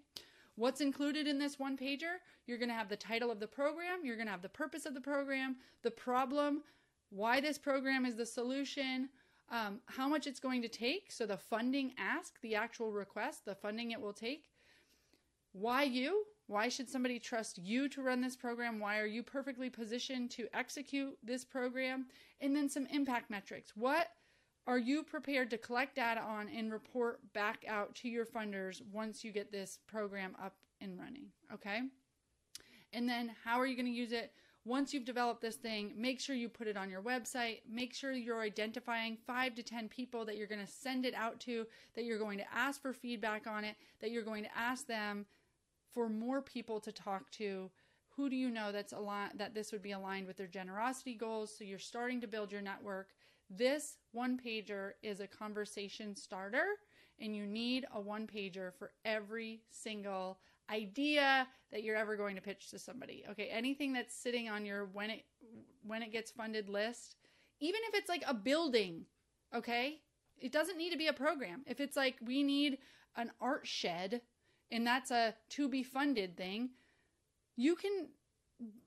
What's 0.56 0.82
included 0.82 1.28
in 1.28 1.40
this 1.40 1.58
one 1.58 1.76
pager? 1.76 2.18
You're 2.46 2.60
going 2.60 2.70
to 2.70 2.76
have 2.76 2.90
the 2.90 2.96
title 2.96 3.32
of 3.32 3.40
the 3.40 3.48
program, 3.48 4.00
you're 4.04 4.16
going 4.16 4.28
to 4.28 4.32
have 4.32 4.44
the 4.44 4.50
purpose 4.50 4.86
of 4.86 4.94
the 4.94 5.02
program, 5.02 5.56
the 5.82 5.92
problem, 5.92 6.62
why 7.10 7.42
this 7.42 7.58
program 7.58 8.06
is 8.06 8.16
the 8.16 8.26
solution. 8.26 9.10
Um, 9.52 9.82
how 9.86 10.08
much 10.08 10.26
it's 10.26 10.40
going 10.40 10.62
to 10.62 10.70
take. 10.70 11.12
So, 11.12 11.26
the 11.26 11.38
funding 11.38 11.92
ask, 11.98 12.40
the 12.42 12.56
actual 12.56 12.92
request, 12.92 13.46
the 13.46 13.54
funding 13.54 13.92
it 13.92 14.02
will 14.02 14.14
take, 14.14 14.46
why 15.54 15.84
you? 15.84 16.26
Why 16.48 16.68
should 16.68 16.90
somebody 16.90 17.20
trust 17.20 17.58
you 17.58 17.88
to 17.90 18.02
run 18.02 18.22
this 18.22 18.36
program? 18.36 18.80
Why 18.80 19.00
are 19.00 19.06
you 19.06 19.24
perfectly 19.24 19.70
positioned 19.70 20.30
to 20.32 20.48
execute 20.54 21.18
this 21.24 21.46
program? 21.46 22.08
And 22.42 22.56
then 22.56 22.70
some 22.70 22.86
impact 22.88 23.30
metrics. 23.30 23.72
What 23.76 24.08
are 24.68 24.78
you 24.78 25.04
prepared 25.04 25.50
to 25.52 25.58
collect 25.58 25.96
data 25.96 26.22
on 26.22 26.50
and 26.50 26.72
report 26.72 27.20
back 27.34 27.66
out 27.68 27.96
to 27.96 28.10
your 28.10 28.26
funders 28.26 28.82
once 28.92 29.24
you 29.24 29.32
get 29.32 29.52
this 29.52 29.80
program 29.88 30.36
up 30.44 30.56
and 30.82 31.00
running? 31.00 31.28
Okay. 31.54 31.82
And 32.92 33.08
then 33.08 33.32
how 33.44 33.60
are 33.60 33.66
you 33.66 33.76
going 33.76 33.86
to 33.86 33.92
use 33.92 34.12
it? 34.12 34.34
Once 34.66 34.94
you've 34.94 35.04
developed 35.04 35.42
this 35.42 35.58
thing, 35.58 35.92
make 35.98 36.22
sure 36.22 36.36
you 36.36 36.48
put 36.48 36.68
it 36.68 36.78
on 36.78 36.90
your 36.90 37.02
website. 37.02 37.60
Make 37.70 37.94
sure 37.94 38.14
you're 38.14 38.42
identifying 38.42 39.18
five 39.28 39.56
to 39.56 39.64
10 39.64 39.90
people 39.90 40.24
that 40.26 40.38
you're 40.38 40.48
going 40.48 40.66
to 40.66 40.72
send 40.72 41.06
it 41.06 41.14
out 41.14 41.40
to, 41.42 41.66
that 41.96 42.06
you're 42.06 42.20
going 42.20 42.38
to 42.38 42.46
ask 42.54 42.82
for 42.82 42.94
feedback 42.94 43.46
on 43.46 43.66
it, 43.66 43.76
that 44.00 44.12
you're 44.12 44.24
going 44.24 44.44
to 44.44 44.58
ask 44.58 44.88
them 44.88 45.26
for 45.94 46.10
more 46.10 46.42
people 46.42 46.80
to 46.82 46.92
talk 46.92 47.30
to 47.32 47.70
who 48.16 48.30
do 48.30 48.36
you 48.36 48.50
know 48.50 48.72
that's 48.72 48.94
aligned 48.94 49.34
that 49.40 49.54
this 49.54 49.72
would 49.72 49.82
be 49.82 49.92
aligned 49.92 50.28
with 50.28 50.38
their 50.38 50.48
generosity 50.48 51.16
goals? 51.16 51.56
So 51.58 51.64
you're 51.64 51.80
starting 51.80 52.22
to 52.22 52.28
build 52.28 52.52
your 52.52 52.62
network. 52.62 53.10
This 53.50 53.98
one 54.12 54.40
pager 54.44 54.92
is 55.02 55.20
a 55.20 55.28
conversation 55.28 56.16
starter 56.16 56.66
and 57.20 57.36
you 57.36 57.46
need 57.46 57.86
a 57.94 58.00
one 58.00 58.28
pager 58.28 58.74
for 58.74 58.92
every 59.06 59.62
single 59.70 60.40
idea 60.72 61.48
that 61.72 61.84
you're 61.84 61.96
ever 61.96 62.16
going 62.16 62.36
to 62.36 62.42
pitch 62.42 62.70
to 62.70 62.80
somebody 62.80 63.24
okay? 63.30 63.50
Anything 63.52 63.94
that's 63.94 64.16
sitting 64.16 64.50
on 64.50 64.66
your 64.66 64.86
when 64.86 65.10
it 65.10 65.26
when 65.86 66.02
it 66.02 66.12
gets 66.12 66.32
funded 66.32 66.70
list 66.70 67.16
even 67.60 67.82
if 67.90 67.96
it's 67.96 68.10
like 68.10 68.24
a 68.28 68.34
building 68.34 69.06
okay? 69.56 70.00
It 70.40 70.52
doesn't 70.52 70.78
need 70.78 70.92
to 70.92 70.98
be 70.98 71.08
a 71.08 71.14
program. 71.14 71.64
If 71.68 71.80
it's 71.80 71.96
like 71.96 72.16
we 72.26 72.44
need 72.44 72.80
an 73.16 73.32
art 73.40 73.68
shed 73.68 74.22
and 74.74 74.86
that's 74.86 75.12
a 75.12 75.36
to 75.50 75.70
be 75.70 75.84
funded 75.84 76.36
thing, 76.36 76.72
you 77.56 77.76
can 77.76 78.08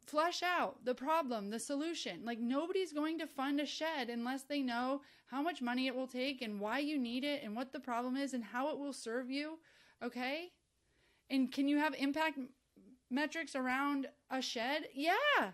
flesh 0.06 0.42
out 0.42 0.84
the 0.84 0.94
problem, 0.94 1.48
the 1.48 1.60
solution. 1.60 2.24
Like 2.24 2.40
nobody's 2.40 2.92
going 2.92 3.18
to 3.20 3.26
fund 3.26 3.60
a 3.60 3.66
shed 3.66 4.10
unless 4.10 4.42
they 4.42 4.62
know 4.62 5.02
how 5.26 5.40
much 5.40 5.62
money 5.62 5.86
it 5.86 5.94
will 5.94 6.08
take 6.08 6.42
and 6.42 6.60
why 6.60 6.80
you 6.80 6.98
need 6.98 7.24
it 7.24 7.42
and 7.44 7.54
what 7.54 7.72
the 7.72 7.80
problem 7.80 8.16
is 8.16 8.34
and 8.34 8.42
how 8.42 8.68
it 8.70 8.78
will 8.78 8.92
serve 8.92 9.30
you. 9.30 9.58
Okay? 10.02 10.50
And 11.30 11.52
can 11.52 11.68
you 11.68 11.78
have 11.78 11.94
impact 11.94 12.38
metrics 13.08 13.54
around 13.54 14.08
a 14.30 14.42
shed? 14.42 14.88
Yeah. 14.92 15.52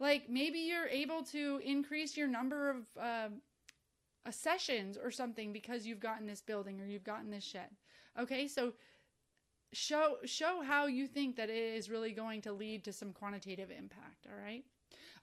Like 0.00 0.30
maybe 0.30 0.60
you're 0.60 0.88
able 0.88 1.22
to 1.24 1.60
increase 1.62 2.16
your 2.16 2.28
number 2.28 2.70
of 2.70 2.76
uh, 3.00 3.28
sessions 4.30 4.96
or 5.02 5.10
something 5.10 5.52
because 5.52 5.86
you've 5.86 6.00
gotten 6.00 6.26
this 6.26 6.40
building 6.40 6.80
or 6.80 6.86
you've 6.86 7.04
gotten 7.04 7.30
this 7.30 7.44
shed. 7.44 7.68
Okay? 8.18 8.48
So 8.48 8.72
show 9.74 10.16
show 10.24 10.62
how 10.62 10.86
you 10.86 11.06
think 11.06 11.36
that 11.36 11.50
it 11.50 11.74
is 11.74 11.90
really 11.90 12.12
going 12.12 12.40
to 12.42 12.52
lead 12.52 12.84
to 12.84 12.92
some 12.92 13.12
quantitative 13.12 13.70
impact 13.70 14.26
all 14.26 14.42
right? 14.42 14.64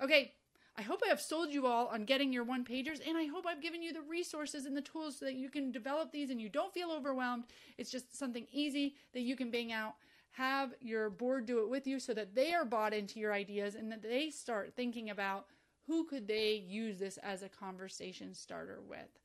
Okay 0.01 0.33
i 0.77 0.81
hope 0.81 1.01
i 1.05 1.09
have 1.09 1.19
sold 1.19 1.51
you 1.51 1.67
all 1.67 1.87
on 1.87 2.05
getting 2.05 2.31
your 2.31 2.45
one 2.45 2.63
pagers 2.63 3.05
and 3.05 3.17
i 3.17 3.25
hope 3.25 3.45
i've 3.45 3.61
given 3.61 3.83
you 3.83 3.91
the 3.91 4.01
resources 4.01 4.65
and 4.65 4.75
the 4.75 4.81
tools 4.81 5.19
so 5.19 5.25
that 5.25 5.35
you 5.35 5.49
can 5.49 5.69
develop 5.69 6.11
these 6.13 6.29
and 6.29 6.41
you 6.41 6.47
don't 6.47 6.73
feel 6.73 6.91
overwhelmed. 6.91 7.43
It's 7.77 7.91
just 7.91 8.17
something 8.17 8.47
easy 8.51 8.95
that 9.13 9.21
you 9.21 9.35
can 9.35 9.51
bang 9.51 9.71
out. 9.71 9.95
Have 10.31 10.73
your 10.79 11.09
board 11.09 11.45
do 11.45 11.59
it 11.59 11.69
with 11.69 11.85
you 11.85 11.99
so 11.99 12.13
that 12.13 12.33
they 12.33 12.53
are 12.53 12.65
bought 12.65 12.93
into 12.93 13.19
your 13.19 13.33
ideas 13.33 13.75
and 13.75 13.91
that 13.91 14.01
they 14.01 14.29
start 14.29 14.73
thinking 14.75 15.09
about 15.09 15.45
who 15.87 16.05
could 16.05 16.27
they 16.27 16.53
use 16.53 16.99
this 16.99 17.17
as 17.17 17.43
a 17.43 17.49
conversation 17.49 18.33
starter 18.33 18.79
with? 18.87 19.20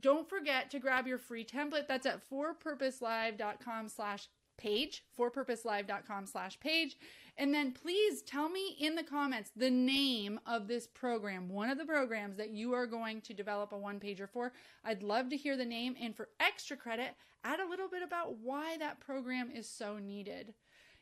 Don't 0.00 0.28
forget 0.28 0.70
to 0.70 0.78
grab 0.78 1.06
your 1.06 1.18
free 1.18 1.44
template. 1.44 1.88
That's 1.88 2.06
at 2.06 2.28
forpurposelive.com 2.28 3.88
slash 3.88 4.28
page, 4.58 5.04
forpurposelive.com 5.18 6.26
slash 6.26 6.58
page. 6.60 6.96
And 7.38 7.52
then 7.52 7.72
please 7.72 8.22
tell 8.22 8.48
me 8.48 8.76
in 8.80 8.94
the 8.94 9.02
comments 9.02 9.50
the 9.54 9.70
name 9.70 10.40
of 10.46 10.68
this 10.68 10.86
program, 10.86 11.48
one 11.50 11.68
of 11.68 11.76
the 11.78 11.84
programs 11.84 12.36
that 12.38 12.50
you 12.50 12.72
are 12.72 12.86
going 12.86 13.20
to 13.22 13.34
develop 13.34 13.72
a 13.72 13.78
one 13.78 14.00
pager 14.00 14.28
for. 14.28 14.52
I'd 14.84 15.02
love 15.02 15.28
to 15.30 15.36
hear 15.36 15.56
the 15.56 15.64
name. 15.64 15.96
And 16.00 16.16
for 16.16 16.28
extra 16.40 16.76
credit, 16.76 17.14
add 17.44 17.60
a 17.60 17.68
little 17.68 17.88
bit 17.88 18.02
about 18.02 18.38
why 18.38 18.78
that 18.78 19.00
program 19.00 19.50
is 19.54 19.68
so 19.68 19.98
needed. 19.98 20.54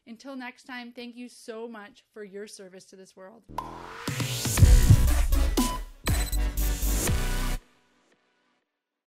Until 0.06 0.36
next 0.36 0.64
time, 0.64 0.92
thank 0.92 1.16
you 1.16 1.28
so 1.28 1.66
much 1.66 2.04
for 2.12 2.24
your 2.24 2.46
service 2.46 2.84
to 2.86 2.96
this 2.96 3.16
world. 3.16 3.42